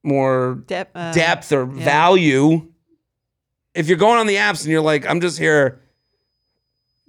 more 0.04 0.64
Dep- 0.68 0.92
uh, 0.96 1.12
depth 1.14 1.52
or 1.52 1.66
value, 1.66 2.68
if 3.74 3.88
you're 3.88 3.98
going 3.98 4.20
on 4.20 4.28
the 4.28 4.36
apps 4.36 4.62
and 4.64 4.72
you're 4.72 4.82
like, 4.82 5.08
I'm 5.08 5.22
just 5.22 5.38
here 5.40 5.82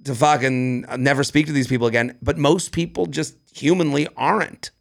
to 0.05 0.15
fucking 0.15 0.85
never 0.97 1.23
speak 1.23 1.47
to 1.47 1.51
these 1.51 1.67
people 1.67 1.87
again, 1.87 2.17
but 2.21 2.37
most 2.37 2.71
people 2.71 3.05
just 3.05 3.35
humanly 3.53 4.07
aren't. 4.15 4.71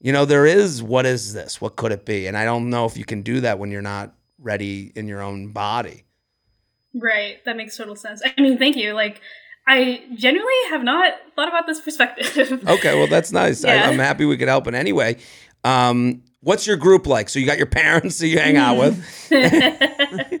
You 0.00 0.12
know, 0.12 0.24
there 0.24 0.46
is 0.46 0.82
what 0.82 1.04
is 1.04 1.32
this? 1.34 1.60
What 1.60 1.76
could 1.76 1.92
it 1.92 2.06
be? 2.06 2.26
And 2.26 2.36
I 2.36 2.44
don't 2.44 2.70
know 2.70 2.86
if 2.86 2.96
you 2.96 3.04
can 3.04 3.22
do 3.22 3.40
that 3.40 3.58
when 3.58 3.70
you're 3.70 3.82
not 3.82 4.14
ready 4.38 4.92
in 4.94 5.08
your 5.08 5.20
own 5.20 5.52
body. 5.52 6.04
Right. 6.94 7.44
That 7.44 7.56
makes 7.56 7.76
total 7.76 7.96
sense. 7.96 8.22
I 8.24 8.40
mean, 8.40 8.56
thank 8.58 8.76
you. 8.76 8.94
Like, 8.94 9.20
I 9.66 10.02
genuinely 10.14 10.52
have 10.70 10.82
not 10.82 11.14
thought 11.36 11.48
about 11.48 11.66
this 11.66 11.80
perspective. 11.80 12.66
Okay, 12.66 12.98
well 12.98 13.06
that's 13.06 13.30
nice. 13.30 13.64
I, 13.64 13.74
Yeah. 13.74 13.88
I'm 13.90 13.98
happy 13.98 14.24
we 14.24 14.36
could 14.36 14.48
help 14.48 14.66
in 14.66 14.74
any 14.74 14.92
way. 14.92 15.18
Um, 15.64 16.22
what's 16.42 16.66
your 16.66 16.76
group 16.76 17.06
like? 17.06 17.28
So 17.28 17.38
you 17.38 17.46
got 17.46 17.58
your 17.58 17.66
parents 17.66 18.18
that 18.18 18.28
you 18.28 18.38
hang 18.38 18.56
out 18.56 18.78
with, 18.78 19.32
and 19.32 20.40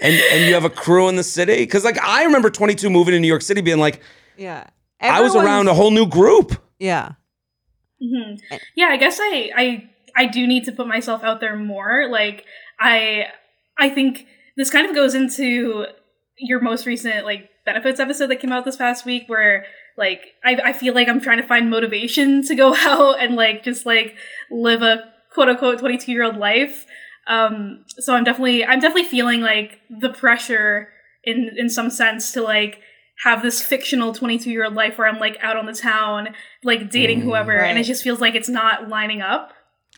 and 0.00 0.44
you 0.46 0.54
have 0.54 0.64
a 0.64 0.70
crew 0.70 1.08
in 1.08 1.16
the 1.16 1.24
city. 1.24 1.56
Because 1.56 1.84
like 1.84 1.98
I 2.02 2.24
remember 2.24 2.50
22 2.50 2.90
moving 2.90 3.12
to 3.12 3.20
New 3.20 3.26
York 3.28 3.42
City, 3.42 3.60
being 3.60 3.78
like, 3.78 4.00
Yeah. 4.36 4.66
I 5.00 5.20
was 5.20 5.34
around 5.36 5.68
a 5.68 5.74
whole 5.74 5.90
new 5.90 6.06
group. 6.06 6.60
Yeah. 6.78 7.12
Mhm. 8.02 8.38
Yeah, 8.74 8.86
I 8.86 8.96
guess 8.96 9.18
I, 9.20 9.50
I 9.56 9.90
I 10.16 10.26
do 10.26 10.46
need 10.46 10.64
to 10.64 10.72
put 10.72 10.86
myself 10.86 11.22
out 11.22 11.40
there 11.40 11.56
more. 11.56 12.08
Like 12.10 12.44
I 12.80 13.26
I 13.78 13.90
think 13.90 14.26
this 14.56 14.70
kind 14.70 14.86
of 14.88 14.94
goes 14.94 15.14
into 15.14 15.86
your 16.38 16.60
most 16.60 16.86
recent 16.86 17.24
like 17.24 17.48
benefits 17.64 18.00
episode 18.00 18.28
that 18.28 18.36
came 18.36 18.52
out 18.52 18.64
this 18.64 18.76
past 18.76 19.04
week 19.06 19.24
where 19.28 19.64
like 19.96 20.20
I, 20.44 20.56
I 20.66 20.72
feel 20.72 20.94
like 20.94 21.08
I'm 21.08 21.20
trying 21.20 21.40
to 21.40 21.46
find 21.46 21.70
motivation 21.70 22.42
to 22.46 22.54
go 22.54 22.74
out 22.78 23.18
and 23.20 23.34
like 23.36 23.62
just 23.62 23.86
like 23.86 24.14
live 24.50 24.82
a 24.82 25.12
quote 25.36 25.48
unquote 25.48 25.78
22 25.78 26.10
year 26.10 26.24
old 26.24 26.36
life. 26.36 26.84
Um 27.28 27.84
so 27.88 28.14
I'm 28.16 28.24
definitely 28.24 28.64
I'm 28.64 28.80
definitely 28.80 29.08
feeling 29.08 29.40
like 29.40 29.78
the 29.88 30.10
pressure 30.10 30.88
in 31.22 31.50
in 31.56 31.68
some 31.70 31.90
sense 31.90 32.32
to 32.32 32.42
like 32.42 32.80
have 33.24 33.42
this 33.42 33.62
fictional 33.62 34.12
22 34.12 34.50
year 34.50 34.64
old 34.64 34.74
life 34.74 34.98
where 34.98 35.06
I'm 35.08 35.18
like 35.18 35.38
out 35.42 35.56
on 35.56 35.66
the 35.66 35.72
town, 35.72 36.28
like 36.64 36.90
dating 36.90 37.20
whoever, 37.22 37.56
and 37.56 37.78
it 37.78 37.84
just 37.84 38.02
feels 38.04 38.20
like 38.20 38.34
it's 38.34 38.48
not 38.48 38.88
lining 38.88 39.22
up. 39.22 39.52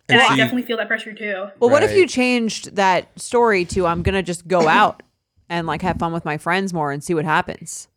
And 0.08 0.18
And 0.18 0.26
so 0.26 0.28
I 0.28 0.36
you- 0.36 0.42
definitely 0.42 0.62
feel 0.62 0.76
that 0.78 0.88
pressure 0.88 1.12
too. 1.12 1.48
Well, 1.60 1.68
what 1.70 1.82
if 1.82 1.92
you 1.96 2.06
changed 2.06 2.76
that 2.76 3.08
story 3.18 3.64
to 3.66 3.86
I'm 3.86 4.02
gonna 4.02 4.22
just 4.22 4.46
go 4.48 4.68
out 4.80 5.02
and 5.50 5.66
like 5.66 5.82
have 5.82 5.98
fun 5.98 6.12
with 6.12 6.24
my 6.24 6.38
friends 6.38 6.72
more 6.72 6.92
and 6.92 7.02
see 7.04 7.12
what 7.14 7.24
happens? 7.24 7.88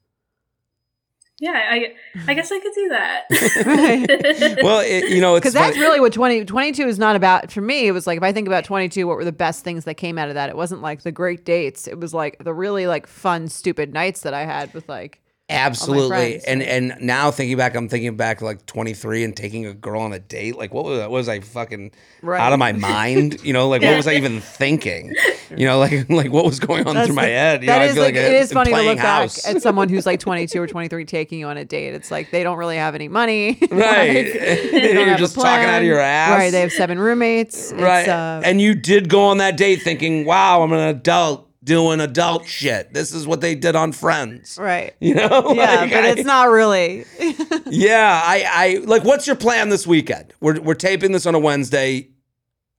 Yeah, 1.42 1.54
I 1.54 1.94
I 2.28 2.36
guess 2.36 2.52
I 2.52 2.60
could 2.60 2.74
do 2.76 2.90
that. 2.90 4.60
Well, 4.64 4.82
it, 4.82 5.10
you 5.10 5.20
know, 5.22 5.34
Because 5.36 5.54
that's 5.54 5.76
really 5.78 6.00
what 6.00 6.14
20, 6.14 6.46
22 6.46 6.88
is 6.88 7.00
not 7.00 7.16
about. 7.16 7.52
For 7.52 7.62
me, 7.62 7.88
it 7.88 7.92
was 7.94 8.06
like 8.06 8.18
if 8.18 8.24
I 8.24 8.32
think 8.32 8.48
about 8.48 8.64
22, 8.64 9.08
what 9.08 9.18
were 9.18 9.26
the 9.26 9.32
best 9.32 9.64
things 9.64 9.86
that 9.86 9.96
came 9.96 10.20
out 10.20 10.30
of 10.30 10.36
that? 10.36 10.50
It 10.50 10.56
wasn't 10.56 10.82
like 10.82 11.02
the 11.02 11.12
great 11.12 11.44
dates. 11.44 11.88
It 11.88 12.00
was 12.00 12.14
like 12.14 12.38
the 12.44 12.54
really 12.54 12.86
like 12.86 13.08
fun, 13.08 13.48
stupid 13.48 13.92
nights 13.92 14.22
that 14.22 14.36
I 14.36 14.46
had 14.46 14.72
with 14.76 14.88
like 14.88 15.20
absolutely. 15.52 16.42
And 16.46 16.62
and 16.64 16.96
now 17.02 17.32
thinking 17.32 17.58
back, 17.58 17.76
I'm 17.76 17.88
thinking 17.90 18.16
back 18.16 18.42
like 18.42 18.66
23 18.66 19.24
and 19.24 19.36
taking 19.36 19.66
a 19.66 19.74
girl 19.74 20.02
on 20.02 20.14
a 20.14 20.20
date. 20.20 20.58
Like, 20.58 20.74
what 20.74 20.86
was 20.86 21.00
that? 21.00 21.12
Was 21.12 21.30
I 21.30 21.40
fucking 21.42 21.92
Right. 22.22 22.40
out 22.40 22.54
of 22.54 22.60
my 22.60 22.72
mind? 22.72 23.44
You 23.44 23.54
know, 23.54 23.68
like 23.70 23.82
what 23.82 23.96
was 23.98 24.08
I 24.08 24.14
even 24.14 24.42
thinking? 24.42 25.14
You 25.56 25.66
know, 25.68 25.80
like 25.80 26.10
like 26.10 26.32
what 26.32 26.46
was 26.46 26.60
going 26.60 26.88
on 26.88 27.06
through 27.06 27.16
my 27.16 27.26
head? 27.26 27.62
You 27.62 27.68
know, 27.68 27.74
that 27.74 27.82
I 27.82 27.86
is 27.86 27.94
feel 27.94 28.04
like, 28.04 28.16
like 28.16 28.24
it 28.24 28.34
a- 28.34 28.40
is 28.40 28.52
funny 28.54 28.72
to 28.74 28.82
look 28.82 28.98
house. 28.98 29.42
back 29.44 29.56
at 29.56 29.62
someone 29.62 29.90
who's 29.90 30.06
like 30.06 30.20
22 30.22 30.62
or 30.62 30.68
23 30.68 31.06
taking 31.06 31.40
you 31.40 31.48
on 31.48 31.58
a 31.58 31.66
date. 31.66 31.94
It's 31.94 32.12
like 32.12 32.32
they 32.32 32.44
don't 32.44 32.58
really 32.58 32.78
have 32.78 32.96
any 32.96 33.08
money. 33.08 33.58
Right. 33.72 34.26
Like, 34.72 34.72
You're 34.94 35.18
just 35.18 35.36
talking 35.36 35.66
out 35.70 35.80
of 35.82 35.84
your 35.88 36.00
ass. 36.00 36.32
Right. 36.38 36.50
They 36.52 36.62
have 36.62 36.72
seven 36.72 37.00
roommates. 37.00 37.72
It's, 37.72 37.82
right. 37.82 38.08
uh, 38.08 38.42
and 38.44 38.62
you 38.62 38.76
did 38.76 39.10
go 39.10 39.22
on 39.26 39.38
that 39.40 39.58
date 39.58 39.82
thinking, 39.82 40.26
wow, 40.26 40.62
I'm 40.64 40.72
an 40.74 40.80
adult 40.80 41.48
doing 41.64 42.00
adult 42.00 42.46
shit. 42.48 42.94
This 42.94 43.14
is 43.14 43.28
what 43.28 43.42
they 43.42 43.56
did 43.56 43.76
on 43.76 43.92
Friends. 43.92 44.58
right. 44.60 44.96
You 45.00 45.16
know? 45.16 45.54
Yeah, 45.54 45.82
Like, 45.82 45.92
but 45.92 46.04
I- 46.06 46.10
it's 46.10 46.26
not 46.26 46.50
really. 46.50 47.06
Yeah, 47.74 48.22
I, 48.24 48.46
I 48.48 48.78
like. 48.86 49.04
What's 49.06 49.26
your 49.28 49.36
plan 49.38 49.70
this 49.70 49.88
weekend? 49.88 50.34
We're 50.42 50.60
we're 50.60 50.74
taping 50.74 51.14
this 51.14 51.26
on 51.26 51.36
a 51.36 51.40
Wednesday. 51.40 52.10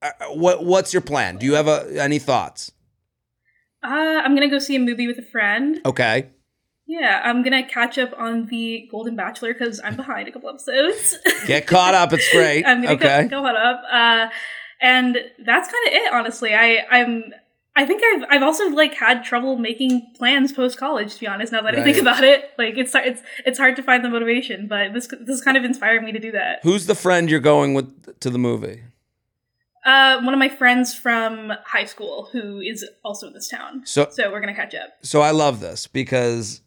Uh, 0.03 0.11
what 0.35 0.65
what's 0.65 0.93
your 0.93 1.01
plan? 1.01 1.37
Do 1.39 1.47
you 1.47 1.55
have 1.55 1.67
a, 1.67 1.87
any 1.99 2.19
thoughts? 2.19 2.73
uh, 3.83 3.89
I'm 3.89 4.35
gonna 4.35 4.51
go 4.51 4.59
see 4.59 4.77
a 4.77 4.81
movie 4.81 5.07
with 5.07 5.19
a 5.19 5.23
friend. 5.23 5.81
Okay. 5.87 6.29
Yeah, 6.87 7.23
I'm 7.25 7.43
gonna 7.43 7.67
catch 7.67 7.97
up 7.97 8.13
on 8.19 8.47
the 8.47 8.87
Golden 8.91 9.17
Bachelor 9.17 9.55
because 9.55 9.81
I'm 9.83 9.97
behind 9.97 10.29
a 10.29 10.33
couple 10.33 10.51
episodes. 10.51 11.17
Get 11.47 11.67
caught 11.67 11.95
up. 11.95 12.13
It's 12.13 12.31
great. 12.33 12.67
I'm 12.67 12.83
gonna 12.83 12.95
okay. 12.97 13.23
go, 13.23 13.41
go 13.41 13.47
on 13.47 13.57
up. 13.57 13.83
Uh, 13.91 14.29
and 14.83 15.17
that's 15.45 15.73
kind 15.73 15.87
of 15.87 15.93
it, 15.95 16.13
honestly. 16.13 16.55
I 16.55 16.85
I'm 16.91 17.33
I 17.75 17.87
think 17.87 18.03
I've 18.05 18.25
I've 18.29 18.43
also 18.43 18.69
like 18.69 18.95
had 18.95 19.25
trouble 19.25 19.57
making 19.57 20.13
plans 20.17 20.53
post 20.53 20.77
college. 20.79 21.15
To 21.15 21.21
be 21.21 21.27
honest, 21.27 21.53
now 21.53 21.63
that 21.63 21.75
I 21.75 21.83
think 21.83 21.97
about 21.99 22.23
it, 22.23 22.51
like 22.59 22.77
it's 22.77 22.95
it's 22.95 23.23
it's 23.47 23.59
hard 23.59 23.77
to 23.77 23.83
find 23.83 24.05
the 24.05 24.11
motivation. 24.11 24.67
But 24.69 24.93
this 24.93 25.09
this 25.23 25.41
kind 25.43 25.57
of 25.57 25.65
inspired 25.65 26.03
me 26.05 26.13
to 26.13 26.19
do 26.19 26.33
that. 26.33 26.61
Who's 26.63 26.87
the 26.87 26.95
friend 26.95 27.31
you're 27.31 27.41
going 27.41 27.73
with 27.73 28.21
to 28.21 28.29
the 28.29 28.39
movie? 28.39 28.83
Uh, 29.87 30.21
one 30.23 30.33
of 30.33 30.39
my 30.39 30.49
friends 30.51 30.95
from 30.95 31.53
high 31.65 31.87
school 31.87 32.29
who 32.31 32.61
is 32.61 32.85
also 33.03 33.27
in 33.29 33.33
this 33.33 33.49
town. 33.49 33.83
So 33.85 34.07
So 34.11 34.31
we're 34.31 34.41
gonna 34.41 34.55
catch 34.55 34.75
up. 34.75 34.91
so 35.03 35.23
I 35.23 35.31
love 35.31 35.61
this 35.61 35.87
because 35.87 36.61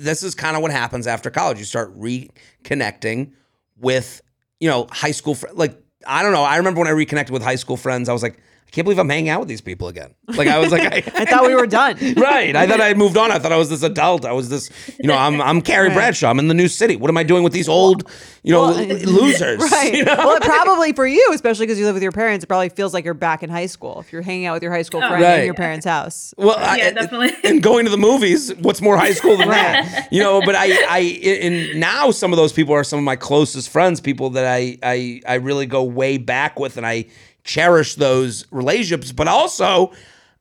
this 0.00 0.22
is 0.22 0.34
kind 0.34 0.56
of 0.56 0.62
what 0.62 0.70
happens 0.72 1.06
after 1.06 1.30
college. 1.30 1.58
You 1.58 1.64
start 1.64 1.94
reconnecting 1.98 3.32
with, 3.76 4.20
you 4.58 4.68
know, 4.68 4.86
high 4.90 5.12
school 5.12 5.34
fr- 5.34 5.46
like 5.52 5.78
I 6.06 6.22
don't 6.22 6.32
know. 6.32 6.42
I 6.44 6.56
remember 6.56 6.78
when 6.80 6.88
I 6.88 6.92
reconnected 6.92 7.32
with 7.32 7.42
high 7.42 7.56
school 7.56 7.76
friends, 7.76 8.08
I 8.08 8.12
was 8.12 8.22
like, 8.22 8.38
I 8.68 8.70
can't 8.70 8.84
believe 8.84 8.98
I'm 8.98 9.08
hanging 9.08 9.30
out 9.30 9.40
with 9.40 9.48
these 9.48 9.62
people 9.62 9.88
again. 9.88 10.14
Like 10.26 10.46
I 10.46 10.58
was 10.58 10.70
like, 10.70 10.82
I, 10.92 11.22
I 11.22 11.24
thought 11.24 11.46
we 11.46 11.54
were 11.54 11.66
done. 11.66 11.96
right. 12.16 12.54
I 12.54 12.66
thought 12.66 12.82
I 12.82 12.88
had 12.88 12.98
moved 12.98 13.16
on. 13.16 13.32
I 13.32 13.38
thought 13.38 13.50
I 13.50 13.56
was 13.56 13.70
this 13.70 13.82
adult. 13.82 14.26
I 14.26 14.32
was 14.32 14.50
this, 14.50 14.70
you 15.00 15.08
know, 15.08 15.16
I'm 15.16 15.40
I'm 15.40 15.62
Carrie 15.62 15.88
Bradshaw. 15.88 16.28
I'm 16.28 16.38
in 16.38 16.48
the 16.48 16.54
new 16.54 16.68
city. 16.68 16.94
What 16.94 17.08
am 17.08 17.16
I 17.16 17.22
doing 17.22 17.42
with 17.42 17.54
these 17.54 17.66
old, 17.66 18.10
you 18.42 18.52
know, 18.52 18.66
Well, 18.66 18.84
losers? 18.86 19.58
Right. 19.72 19.94
you 19.94 20.04
know? 20.04 20.16
Well, 20.16 20.36
it 20.36 20.42
probably 20.42 20.92
for 20.92 21.06
you, 21.06 21.30
especially 21.32 21.64
because 21.64 21.78
you 21.78 21.86
live 21.86 21.94
with 21.94 22.02
your 22.02 22.12
parents, 22.12 22.44
it 22.44 22.46
probably 22.46 22.68
feels 22.68 22.92
like 22.92 23.06
you're 23.06 23.14
back 23.14 23.42
in 23.42 23.48
high 23.48 23.66
school 23.66 24.00
if 24.00 24.12
you're 24.12 24.22
hanging 24.22 24.44
out 24.44 24.52
with 24.54 24.62
your 24.62 24.72
high 24.72 24.82
school 24.82 25.02
oh. 25.02 25.08
friend 25.08 25.22
Right. 25.22 25.40
in 25.40 25.44
your 25.46 25.54
parents' 25.54 25.86
house. 25.86 26.34
Well, 26.36 26.56
I, 26.58 26.76
Yeah, 26.76 26.90
definitely. 26.90 27.30
And 27.44 27.62
going 27.62 27.86
to 27.86 27.90
the 27.90 27.96
movies, 27.96 28.54
what's 28.56 28.82
more 28.82 28.98
high 28.98 29.12
school 29.12 29.38
than 29.38 29.48
that? 29.48 30.08
You 30.10 30.20
know, 30.20 30.42
but 30.44 30.54
I, 30.54 30.72
I, 30.88 30.98
and 31.24 31.80
now 31.80 32.10
some 32.10 32.32
of 32.34 32.36
those 32.36 32.52
people 32.52 32.74
are 32.74 32.84
some 32.84 32.98
of 32.98 33.04
my 33.04 33.16
closest 33.16 33.70
friends, 33.70 34.00
people 34.00 34.30
that 34.30 34.44
I, 34.44 34.78
I, 34.82 35.20
I 35.26 35.34
really 35.36 35.64
go 35.66 35.82
way 35.84 36.18
back 36.18 36.58
with, 36.58 36.76
and 36.76 36.86
I 36.86 37.06
cherish 37.48 37.96
those 37.96 38.46
relationships. 38.52 39.10
But 39.10 39.26
also, 39.26 39.92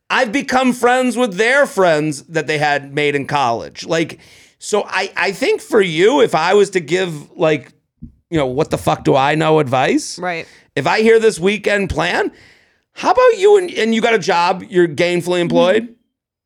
I've 0.10 0.32
become 0.32 0.74
friends 0.74 1.18
with 1.18 1.36
their 1.36 1.66
friends 1.66 2.24
that 2.24 2.46
they 2.46 2.58
had 2.58 2.94
made 2.94 3.16
in 3.16 3.26
college. 3.26 3.86
Like, 3.86 4.20
so 4.60 4.84
I, 4.86 5.12
I 5.16 5.32
think 5.32 5.62
for 5.62 5.82
you, 5.82 6.22
if 6.22 6.36
I 6.36 6.54
was 6.54 6.70
to 6.72 6.80
give 6.80 7.32
like, 7.32 7.74
you 8.30 8.38
know, 8.38 8.46
what 8.46 8.70
the 8.70 8.78
fuck 8.78 9.04
do 9.04 9.16
I 9.16 9.36
know 9.36 9.60
advice? 9.60 10.20
Right. 10.20 10.48
If 10.76 10.86
I 10.86 11.02
hear 11.02 11.20
this 11.20 11.40
weekend 11.40 11.90
plan, 11.90 12.32
how 12.94 13.12
about 13.12 13.38
you 13.38 13.58
and, 13.58 13.72
and 13.72 13.96
you 13.96 14.02
got 14.02 14.14
a 14.14 14.20
job, 14.20 14.64
you're 14.70 14.88
gainfully 14.88 15.40
employed? 15.40 15.96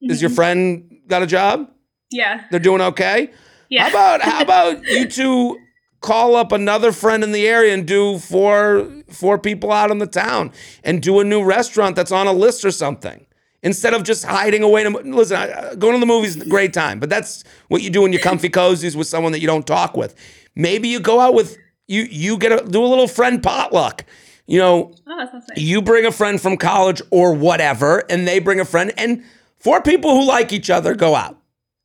Is 0.02 0.22
your 0.22 0.30
mm-hmm. 0.30 0.36
friend 0.36 0.98
got 1.08 1.24
a 1.24 1.28
job? 1.28 1.70
Yeah. 2.12 2.44
They're 2.52 2.60
doing 2.60 2.82
okay? 2.82 3.32
Yeah. 3.70 3.84
How 3.84 3.90
about 3.90 4.22
how 4.22 4.42
about 4.42 4.86
you 4.86 5.08
two 5.08 5.58
call 6.02 6.36
up 6.36 6.52
another 6.52 6.92
friend 6.92 7.24
in 7.24 7.32
the 7.32 7.48
area 7.48 7.74
and 7.74 7.88
do 7.88 8.18
four 8.20 8.90
four 9.10 9.38
people 9.38 9.72
out 9.72 9.92
in 9.92 10.00
the 10.00 10.08
town 10.08 10.52
and 10.84 11.02
do 11.02 11.20
a 11.20 11.24
new 11.24 11.44
restaurant 11.44 11.96
that's 11.96 12.12
on 12.12 12.28
a 12.28 12.34
list 12.34 12.66
or 12.66 12.72
something? 12.72 13.26
Instead 13.64 13.94
of 13.94 14.02
just 14.04 14.26
hiding 14.26 14.64
away 14.64 14.84
to 14.84 14.90
listen, 14.90 15.38
I- 15.38 15.52
uh, 15.52 15.76
going 15.76 15.94
to 15.94 16.00
the 16.00 16.06
movies 16.08 16.36
is 16.36 16.42
a 16.42 16.50
great 16.50 16.74
time, 16.74 17.00
but 17.00 17.10
that's 17.12 17.44
what 17.68 17.84
you 17.84 17.92
do 17.92 18.06
in 18.06 18.12
your 18.12 18.22
comfy 18.22 18.50
cozies 18.50 18.96
with 18.96 19.06
someone 19.08 19.32
that 19.34 19.40
you 19.40 19.46
don't 19.48 19.68
talk 19.68 19.96
with. 19.96 20.16
Maybe 20.56 20.88
you 20.88 21.00
go 21.00 21.20
out 21.20 21.36
with 21.36 21.58
you 21.88 22.04
you 22.10 22.38
get 22.38 22.52
a 22.52 22.66
do 22.68 22.84
a 22.84 22.88
little 22.88 23.08
friend 23.08 23.42
potluck. 23.44 24.04
You 24.48 24.58
know, 24.60 24.94
Oh, 25.08 25.16
nice. 25.16 25.30
you 25.56 25.82
bring 25.82 26.06
a 26.06 26.12
friend 26.12 26.42
from 26.42 26.58
college 26.58 27.02
or 27.12 27.34
whatever, 27.34 28.04
and 28.10 28.28
they 28.28 28.40
bring 28.40 28.60
a 28.60 28.66
friend, 28.66 28.92
and 28.98 29.24
four 29.60 29.82
people 29.82 30.12
who 30.20 30.26
like 30.28 30.52
each 30.52 30.70
other 30.72 30.96
go 30.96 31.16
out 31.16 31.38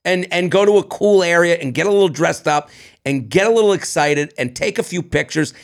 and 0.04 0.26
and 0.32 0.50
go 0.50 0.64
to 0.64 0.78
a 0.78 0.82
cool 0.84 1.22
area 1.22 1.56
and 1.60 1.74
get 1.74 1.86
a 1.86 1.90
little 1.90 2.08
dressed 2.08 2.48
up 2.48 2.70
and 3.06 3.30
get 3.30 3.46
a 3.46 3.50
little 3.50 3.72
excited 3.72 4.34
and 4.36 4.54
take 4.54 4.78
a 4.78 4.82
few 4.82 5.02
pictures 5.02 5.54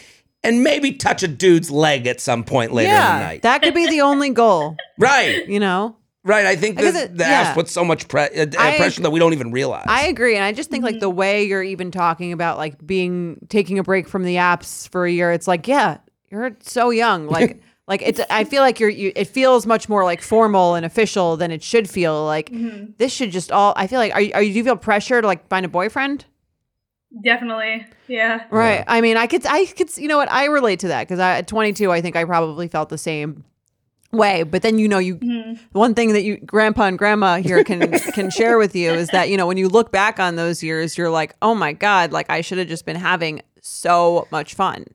and 0.45 0.63
maybe 0.63 0.93
touch 0.93 1.23
a 1.23 1.29
dude's 1.29 1.71
leg 1.71 2.07
at 2.07 2.21
some 2.21 2.45
point 2.45 2.73
later 2.73 2.89
in 2.89 2.95
the 2.95 3.01
yeah. 3.01 3.19
night. 3.19 3.43
That 3.43 3.63
could 3.63 3.75
be 3.75 3.89
the 3.89 4.01
only 4.01 4.31
goal, 4.31 4.77
right, 4.99 5.47
you 5.47 5.61
know? 5.61 5.97
right. 6.25 6.47
I 6.47 6.57
think 6.57 6.79
I 6.79 6.91
that 6.91 7.05
it- 7.05 7.17
the 7.19 7.25
yeah. 7.25 7.31
ass 7.31 7.55
puts 7.55 7.73
so 7.73 7.85
much 7.85 8.09
pre- 8.09 8.23
uh, 8.23 8.47
I- 8.59 8.75
uh, 8.75 8.77
pressure 8.77 9.03
that 9.03 9.11
we 9.11 9.19
don't 9.19 9.33
even 9.33 9.51
realize. 9.51 9.87
I 9.89 10.07
agree. 10.07 10.37
And 10.37 10.45
I 10.45 10.53
just 10.53 10.71
think 10.71 10.85
like 10.85 10.95
mm-hmm. 10.95 11.01
the 11.01 11.11
way 11.11 11.45
you're 11.45 11.63
even 11.63 11.91
talking 11.91 12.33
about 12.33 12.59
like 12.59 12.85
being 12.87 13.45
taking 13.49 13.79
a 13.79 13.83
break 13.83 14.09
from 14.09 14.23
the 14.23 14.37
apps 14.37 14.89
for 14.89 15.05
a 15.05 15.11
year, 15.11 15.33
it's 15.33 15.49
like, 15.49 15.67
yeah, 15.69 15.99
you're 16.31 16.57
so 16.61 16.91
young. 16.91 17.27
Like 17.27 17.61
like 17.89 18.03
it's 18.03 18.21
I 18.31 18.45
feel 18.45 18.63
like 18.63 18.79
you're 18.81 18.89
you 18.89 19.13
it 19.15 19.27
feels 19.27 19.67
much 19.67 19.89
more 19.89 20.05
like 20.05 20.23
formal 20.23 20.77
and 20.77 20.87
official 20.87 21.37
than 21.37 21.51
it 21.51 21.63
should 21.63 21.91
feel. 21.91 22.25
Like 22.25 22.51
mm-hmm. 22.51 22.93
this 22.99 23.13
should 23.13 23.33
just 23.33 23.51
all 23.51 23.75
I 23.77 23.87
feel 23.87 23.99
like 23.99 24.13
are 24.15 24.21
you, 24.21 24.33
are 24.35 24.43
you 24.43 24.53
do 24.53 24.59
you 24.59 24.65
feel 24.65 24.77
pressure 24.77 25.21
to 25.21 25.27
like 25.27 25.49
find 25.49 25.67
a 25.67 25.69
boyfriend? 25.69 26.25
Definitely. 27.21 27.87
Yeah. 28.09 28.45
Right. 28.51 28.85
I 28.87 29.01
mean, 29.01 29.17
I 29.17 29.27
could, 29.27 29.45
I 29.47 29.67
could, 29.67 29.95
you 29.97 30.09
know 30.09 30.17
what? 30.17 30.31
I 30.31 30.47
relate 30.47 30.81
to 30.81 30.89
that 30.89 31.07
because 31.07 31.19
I, 31.19 31.39
at 31.39 31.47
22, 31.47 31.91
I 31.91 32.01
think 32.01 32.17
I 32.17 32.25
probably 32.25 32.69
felt 32.69 32.89
the 32.89 32.99
same 32.99 33.45
way. 34.13 34.45
But 34.45 34.63
then, 34.63 34.79
you 34.79 34.89
know, 34.89 34.99
you, 34.99 35.59
one 35.73 35.95
thing 35.95 36.13
that 36.15 36.23
you, 36.23 36.39
grandpa 36.39 36.85
and 36.85 36.99
grandma 36.99 37.37
here 37.37 37.65
can, 37.65 37.93
can 38.15 38.31
share 38.31 38.57
with 38.59 38.75
you 38.75 38.93
is 38.93 39.09
that, 39.09 39.29
you 39.29 39.37
know, 39.37 39.47
when 39.47 39.57
you 39.57 39.69
look 39.69 39.93
back 39.93 40.19
on 40.19 40.37
those 40.37 40.63
years, 40.63 40.97
you're 40.97 41.11
like, 41.11 41.35
oh 41.43 41.55
my 41.55 41.73
God, 41.73 42.13
like 42.13 42.31
I 42.31 42.41
should 42.41 42.59
have 42.59 42.69
just 42.69 42.87
been 42.87 42.97
having 42.97 43.43
so 43.61 44.27
much 44.31 44.55
fun. 44.55 44.87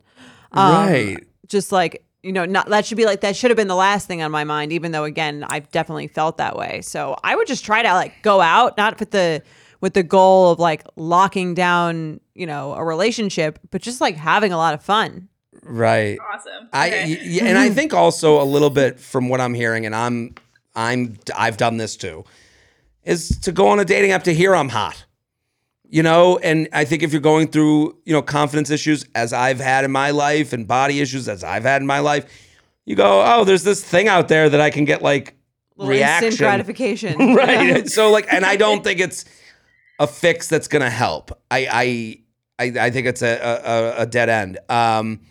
Um, 0.53 0.87
right. 0.87 1.27
Just 1.47 1.71
like, 1.71 2.03
you 2.23 2.31
know, 2.33 2.45
not 2.45 2.67
that 2.69 2.85
should 2.85 2.97
be 2.97 3.05
like, 3.05 3.21
that 3.21 3.35
should 3.35 3.51
have 3.51 3.57
been 3.57 3.67
the 3.67 3.75
last 3.75 4.07
thing 4.07 4.21
on 4.21 4.31
my 4.31 4.43
mind, 4.43 4.73
even 4.73 4.91
though, 4.91 5.03
again, 5.03 5.45
I've 5.47 5.69
definitely 5.71 6.07
felt 6.07 6.37
that 6.37 6.57
way. 6.57 6.81
So 6.81 7.15
I 7.23 7.35
would 7.35 7.47
just 7.47 7.63
try 7.63 7.83
to 7.83 7.93
like 7.93 8.21
go 8.23 8.41
out, 8.41 8.75
not 8.75 8.99
with 8.99 9.11
the, 9.11 9.43
with 9.81 9.93
the 9.93 10.03
goal 10.03 10.51
of 10.51 10.59
like 10.59 10.83
locking 10.95 11.53
down, 11.53 12.19
you 12.35 12.45
know, 12.45 12.73
a 12.73 12.83
relationship, 12.83 13.59
but 13.71 13.81
just 13.81 14.01
like 14.01 14.15
having 14.15 14.51
a 14.51 14.57
lot 14.57 14.73
of 14.73 14.81
fun. 14.83 15.27
Right. 15.63 16.17
Awesome. 16.33 16.69
I 16.73 16.87
Okay. 16.87 17.05
y- 17.15 17.39
y- 17.41 17.47
and 17.47 17.57
I 17.57 17.69
think 17.69 17.93
also 17.93 18.41
a 18.41 18.45
little 18.45 18.69
bit 18.69 18.99
from 18.99 19.27
what 19.29 19.41
I'm 19.41 19.53
hearing, 19.53 19.85
and 19.85 19.95
I'm 19.95 20.35
I'm 20.75 21.17
I've 21.35 21.57
done 21.57 21.77
this 21.77 21.95
too, 21.97 22.23
is 23.03 23.29
to 23.41 23.51
go 23.51 23.67
on 23.67 23.79
a 23.79 23.85
dating 23.85 24.11
app 24.11 24.23
to 24.25 24.33
hear 24.33 24.55
I'm 24.55 24.69
hot. 24.69 25.03
You 25.89 26.03
know, 26.03 26.37
and 26.39 26.67
I 26.73 26.83
think 26.83 27.01
if 27.01 27.13
you're 27.13 27.21
going 27.21 27.47
through, 27.47 27.97
you 28.05 28.11
know, 28.11 28.21
confidence 28.21 28.69
issues 28.69 29.05
as 29.15 29.31
I've 29.31 29.59
had 29.61 29.85
in 29.85 29.91
my 29.91 30.11
life 30.11 30.51
and 30.51 30.67
body 30.67 30.99
issues 30.99 31.29
as 31.29 31.45
I've 31.45 31.63
had 31.63 31.81
in 31.81 31.87
my 31.87 31.99
life, 31.99 32.25
you 32.85 32.95
go, 32.97 33.23
oh, 33.25 33.45
there's 33.45 33.63
this 33.63 33.81
thing 33.81 34.09
out 34.09 34.27
there 34.27 34.49
that 34.49 34.59
I 34.59 34.69
can 34.69 34.83
get 34.83 35.01
like 35.01 35.35
Little 35.77 35.91
reaction. 35.91 36.35
gratification. 36.35 37.35
right. 37.35 37.87
so 37.89 38.11
like, 38.11 38.27
and 38.31 38.45
I 38.45 38.57
don't 38.57 38.83
think 38.83 38.99
it's 38.99 39.23
a 39.99 40.07
fix 40.07 40.47
that's 40.47 40.67
gonna 40.67 40.89
help. 40.89 41.31
I 41.51 41.67
I 42.59 42.63
I, 42.63 42.85
I 42.87 42.89
think 42.91 43.07
it's 43.07 43.21
a, 43.21 43.37
a 43.97 44.01
a 44.03 44.05
dead 44.05 44.29
end. 44.29 44.59
Um, 44.69 45.21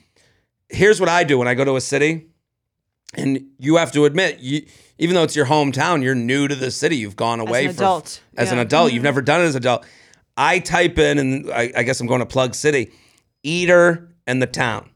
here's 0.68 1.00
what 1.00 1.08
I 1.08 1.24
do 1.24 1.38
when 1.38 1.48
I 1.48 1.54
go 1.54 1.64
to 1.64 1.76
a 1.76 1.80
city, 1.80 2.26
and 3.14 3.46
you 3.58 3.76
have 3.76 3.92
to 3.92 4.04
admit, 4.04 4.40
you 4.40 4.66
even 4.98 5.14
though 5.14 5.22
it's 5.24 5.36
your 5.36 5.46
hometown, 5.46 6.02
you're 6.02 6.14
new 6.14 6.48
to 6.48 6.54
the 6.54 6.70
city. 6.70 6.96
You've 6.96 7.16
gone 7.16 7.40
away 7.40 7.66
as 7.66 7.70
an 7.72 7.76
for- 7.76 7.82
adult, 7.82 8.20
as 8.36 8.52
an 8.52 8.58
adult. 8.58 8.92
You've 8.92 9.02
never 9.02 9.22
done 9.22 9.40
it 9.40 9.44
as 9.44 9.54
an 9.54 9.62
adult. 9.62 9.86
I 10.36 10.58
type 10.58 10.98
in, 10.98 11.18
and 11.18 11.50
I, 11.50 11.72
I 11.76 11.82
guess 11.82 12.00
I'm 12.00 12.06
going 12.06 12.20
to 12.20 12.26
plug 12.26 12.54
city, 12.54 12.92
Eater 13.42 14.10
and 14.26 14.40
the 14.42 14.46
town. 14.46 14.90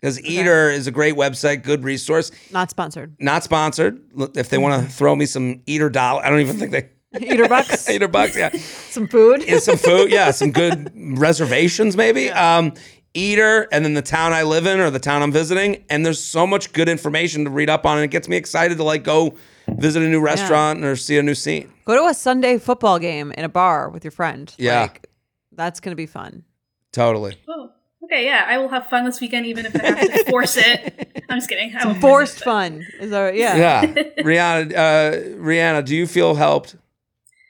Because 0.00 0.22
Eater 0.22 0.70
is 0.70 0.86
a 0.86 0.90
great 0.90 1.14
website, 1.16 1.62
good 1.64 1.82
resource. 1.82 2.30
Not 2.52 2.70
sponsored. 2.70 3.16
Not 3.18 3.42
sponsored. 3.44 4.00
If 4.36 4.48
they 4.48 4.58
want 4.58 4.84
to 4.84 4.88
throw 4.92 5.16
me 5.16 5.26
some 5.26 5.62
Eater 5.66 5.90
dollar, 5.90 6.24
I 6.24 6.30
don't 6.30 6.40
even 6.40 6.56
think 6.56 6.70
they 6.70 6.90
Eater 7.22 7.48
bucks, 7.48 7.88
Eater 7.90 8.08
bucks. 8.08 8.36
Yeah, 8.36 8.50
some 8.90 9.08
food. 9.08 9.42
and 9.44 9.62
some 9.62 9.76
food. 9.76 10.10
Yeah, 10.10 10.30
some 10.30 10.50
good 10.52 10.90
reservations 11.18 11.96
maybe. 11.96 12.30
Um, 12.30 12.72
Eater, 13.14 13.66
and 13.72 13.84
then 13.84 13.94
the 13.94 14.02
town 14.02 14.32
I 14.32 14.42
live 14.42 14.66
in 14.66 14.78
or 14.80 14.90
the 14.90 14.98
town 14.98 15.22
I'm 15.22 15.32
visiting, 15.32 15.84
and 15.88 16.04
there's 16.04 16.22
so 16.22 16.46
much 16.46 16.72
good 16.72 16.88
information 16.88 17.44
to 17.44 17.50
read 17.50 17.70
up 17.70 17.86
on, 17.86 17.96
and 17.98 18.04
it 18.04 18.10
gets 18.10 18.28
me 18.28 18.36
excited 18.36 18.76
to 18.78 18.84
like 18.84 19.02
go 19.02 19.34
visit 19.68 20.02
a 20.02 20.06
new 20.08 20.20
restaurant 20.20 20.84
or 20.84 20.94
see 20.94 21.18
a 21.18 21.22
new 21.22 21.34
scene. 21.34 21.72
Go 21.84 21.96
to 21.96 22.08
a 22.08 22.14
Sunday 22.14 22.58
football 22.58 22.98
game 22.98 23.32
in 23.32 23.44
a 23.44 23.48
bar 23.48 23.88
with 23.88 24.04
your 24.04 24.10
friend. 24.12 24.54
Yeah. 24.58 24.82
Like, 24.82 25.08
that's 25.52 25.80
gonna 25.80 25.96
be 25.96 26.06
fun. 26.06 26.44
Totally. 26.92 27.36
Oh, 27.48 27.70
okay, 28.04 28.24
yeah. 28.24 28.44
I 28.46 28.58
will 28.58 28.68
have 28.68 28.86
fun 28.88 29.04
this 29.04 29.20
weekend, 29.20 29.46
even 29.46 29.66
if 29.66 29.74
I 29.74 29.86
have 29.86 29.98
to 30.00 30.24
force 30.30 30.56
it. 30.56 31.24
I'm 31.28 31.38
just 31.38 31.48
kidding. 31.48 31.74
I 31.76 31.86
won't 31.86 32.00
Forced 32.00 32.40
it. 32.42 32.44
fun. 32.44 32.86
Is 33.00 33.10
that 33.10 33.34
yeah. 33.34 33.56
Yeah, 33.56 33.86
Rianna. 34.22 34.72
Uh, 34.74 35.16
Rianna, 35.38 35.84
do 35.84 35.96
you 35.96 36.06
feel 36.06 36.34
helped? 36.34 36.76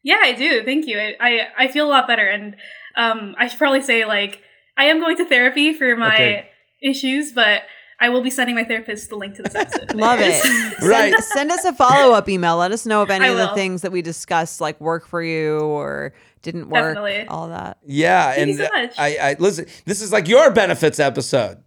Yeah, 0.04 0.18
I 0.20 0.32
do. 0.32 0.64
Thank 0.64 0.86
you. 0.86 0.98
I, 0.98 1.16
I, 1.20 1.40
I 1.64 1.68
feel 1.68 1.86
a 1.86 1.90
lot 1.90 2.06
better. 2.06 2.26
And 2.26 2.56
um, 2.96 3.34
I 3.38 3.48
should 3.48 3.58
probably 3.58 3.82
say, 3.82 4.04
like, 4.04 4.42
I 4.76 4.84
am 4.84 5.00
going 5.00 5.16
to 5.16 5.24
therapy 5.24 5.74
for 5.74 5.96
my 5.96 6.14
Okay. 6.14 6.48
issues, 6.82 7.32
but 7.32 7.62
I 8.00 8.08
will 8.10 8.22
be 8.22 8.30
sending 8.30 8.54
my 8.54 8.62
therapist 8.64 9.10
the 9.10 9.16
link 9.16 9.34
to 9.36 9.42
this 9.42 9.54
episode. 9.56 9.94
Love 9.94 10.20
it. 10.22 10.42
Right. 10.80 11.12
Send, 11.12 11.24
send 11.24 11.50
us 11.50 11.64
a 11.64 11.72
follow 11.72 12.14
up 12.14 12.28
email. 12.28 12.56
Let 12.56 12.70
us 12.70 12.86
know 12.86 13.02
if 13.02 13.10
any 13.10 13.26
of 13.28 13.36
the 13.36 13.48
things 13.54 13.82
that 13.82 13.90
we 13.90 14.02
discussed 14.02 14.60
like 14.60 14.80
work 14.80 15.06
for 15.08 15.20
you 15.22 15.58
or 15.58 16.14
didn't 16.42 16.68
work. 16.70 16.94
Definitely. 16.94 17.26
All 17.26 17.48
that. 17.48 17.78
Yeah, 17.84 18.26
Thank 18.34 18.38
and 18.40 18.50
you 18.50 18.56
so 18.58 18.68
much. 18.72 18.94
I, 18.98 19.16
I 19.16 19.36
listen. 19.40 19.66
This 19.84 20.00
is 20.00 20.12
like 20.12 20.28
your 20.28 20.52
benefits 20.52 21.00
episode. 21.00 21.58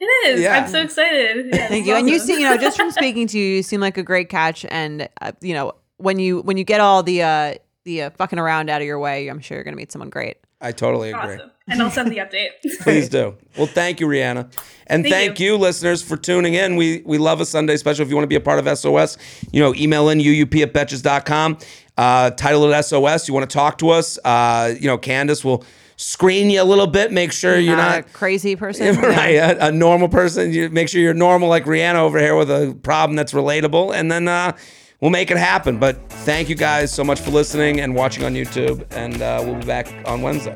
It 0.00 0.04
is. 0.28 0.40
Yeah. 0.42 0.58
I'm 0.58 0.68
so 0.68 0.82
excited. 0.82 1.46
Yeah, 1.54 1.68
Thank 1.68 1.80
it's 1.82 1.86
you. 1.88 1.94
And 1.94 2.08
you 2.10 2.18
see, 2.18 2.34
you 2.34 2.48
know, 2.48 2.56
just 2.58 2.76
from 2.76 2.90
speaking 3.00 3.28
to 3.28 3.38
you, 3.38 3.56
you 3.56 3.62
seem 3.62 3.80
like 3.80 3.96
a 3.96 4.02
great 4.02 4.28
catch. 4.28 4.66
And 4.68 5.08
uh, 5.20 5.32
you 5.40 5.54
know, 5.54 5.72
when 5.98 6.18
you 6.18 6.40
when 6.42 6.56
you 6.56 6.64
get 6.64 6.80
all 6.80 7.04
the 7.04 7.22
uh 7.22 7.54
the 7.86 8.02
uh, 8.02 8.10
fucking 8.10 8.38
around 8.38 8.68
out 8.68 8.82
of 8.82 8.86
your 8.86 8.98
way, 8.98 9.28
I'm 9.28 9.40
sure 9.40 9.56
you're 9.56 9.64
gonna 9.64 9.76
meet 9.78 9.90
someone 9.90 10.10
great. 10.10 10.36
I 10.60 10.72
totally 10.72 11.10
agree. 11.10 11.34
Awesome. 11.36 11.50
And 11.68 11.82
I'll 11.82 11.90
send 11.90 12.10
the 12.10 12.18
update. 12.18 12.48
Please 12.80 13.08
do. 13.08 13.36
Well, 13.58 13.66
thank 13.66 14.00
you, 14.00 14.06
Rianna. 14.06 14.50
And 14.86 15.02
thank, 15.02 15.14
Thank 15.14 15.40
you. 15.40 15.52
you. 15.52 15.58
listeners, 15.58 16.00
for 16.02 16.16
tuning 16.16 16.54
in. 16.54 16.76
We 16.76 17.02
we 17.04 17.18
love 17.18 17.40
a 17.40 17.46
Sunday 17.46 17.76
special. 17.76 18.02
If 18.02 18.08
you 18.10 18.14
want 18.16 18.24
to 18.24 18.28
be 18.28 18.36
a 18.36 18.40
part 18.40 18.64
of 18.64 18.78
SOS, 18.78 19.18
you 19.52 19.60
know, 19.60 19.74
email 19.74 20.08
in 20.10 20.18
uup 20.18 20.62
at 20.62 20.72
betches.com. 20.72 21.58
Uh, 21.96 22.30
title 22.30 22.70
it 22.70 22.82
SOS. 22.82 23.26
You 23.26 23.34
want 23.34 23.48
to 23.50 23.54
talk 23.54 23.78
to 23.78 23.90
us, 23.90 24.18
uh, 24.24 24.74
you 24.78 24.86
know, 24.86 24.98
Candace 24.98 25.44
will 25.44 25.64
screen 25.96 26.50
you 26.50 26.60
a 26.60 26.64
little 26.64 26.86
bit, 26.86 27.10
make 27.10 27.32
sure 27.32 27.58
you're 27.58 27.74
Not 27.76 27.90
not 27.90 27.98
a 28.00 28.02
crazy 28.12 28.54
person. 28.64 28.96
right, 29.00 29.34
a, 29.36 29.66
a 29.68 29.72
normal 29.72 30.08
person. 30.08 30.52
You 30.52 30.68
make 30.70 30.88
sure 30.88 31.00
you're 31.00 31.14
normal 31.14 31.48
like 31.48 31.64
Rianna 31.64 31.96
over 31.96 32.18
here 32.18 32.36
with 32.36 32.50
a 32.50 32.76
problem 32.82 33.16
that's 33.16 33.32
relatable, 33.32 33.94
and 33.94 34.10
then 34.12 34.28
uh, 34.28 34.52
we'll 35.00 35.10
make 35.10 35.30
it 35.30 35.36
happen. 35.36 35.78
But 35.78 36.08
thank 36.10 36.48
you 36.48 36.54
guys 36.54 36.92
so 36.92 37.04
much 37.04 37.20
for 37.20 37.30
listening 37.30 37.80
and 37.80 37.94
watching 37.94 38.24
on 38.24 38.34
YouTube, 38.34 38.86
and 38.92 39.20
uh, 39.22 39.42
we'll 39.44 39.56
be 39.56 39.66
back 39.66 39.88
on 40.06 40.22
Wednesday. 40.22 40.54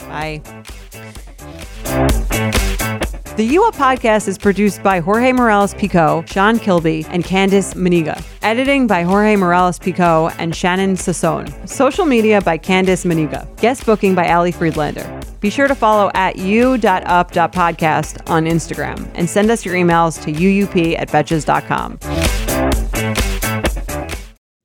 Bye. 0.00 0.42
The 3.38 3.44
You 3.44 3.64
Up 3.66 3.76
podcast 3.76 4.26
is 4.26 4.36
produced 4.36 4.82
by 4.82 4.98
Jorge 4.98 5.30
Morales 5.30 5.72
Pico, 5.74 6.24
Sean 6.26 6.58
Kilby, 6.58 7.06
and 7.08 7.22
Candice 7.22 7.72
Maniga. 7.74 8.20
Editing 8.42 8.88
by 8.88 9.02
Jorge 9.02 9.36
Morales 9.36 9.78
Pico 9.78 10.28
and 10.40 10.56
Shannon 10.56 10.96
Sassone. 10.96 11.68
Social 11.68 12.04
media 12.04 12.40
by 12.40 12.58
Candice 12.58 13.06
Maniga. 13.06 13.46
Guest 13.60 13.86
booking 13.86 14.16
by 14.16 14.28
Ali 14.32 14.50
Friedlander. 14.50 15.20
Be 15.38 15.50
sure 15.50 15.68
to 15.68 15.76
follow 15.76 16.10
at 16.14 16.36
u.up.podcast 16.36 18.28
on 18.28 18.44
Instagram 18.44 19.08
and 19.14 19.30
send 19.30 19.52
us 19.52 19.64
your 19.64 19.76
emails 19.76 20.20
to 20.24 20.32
uup 20.32 20.98
at 20.98 21.08
betches.com. 21.08 22.00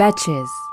Betches. 0.00 0.69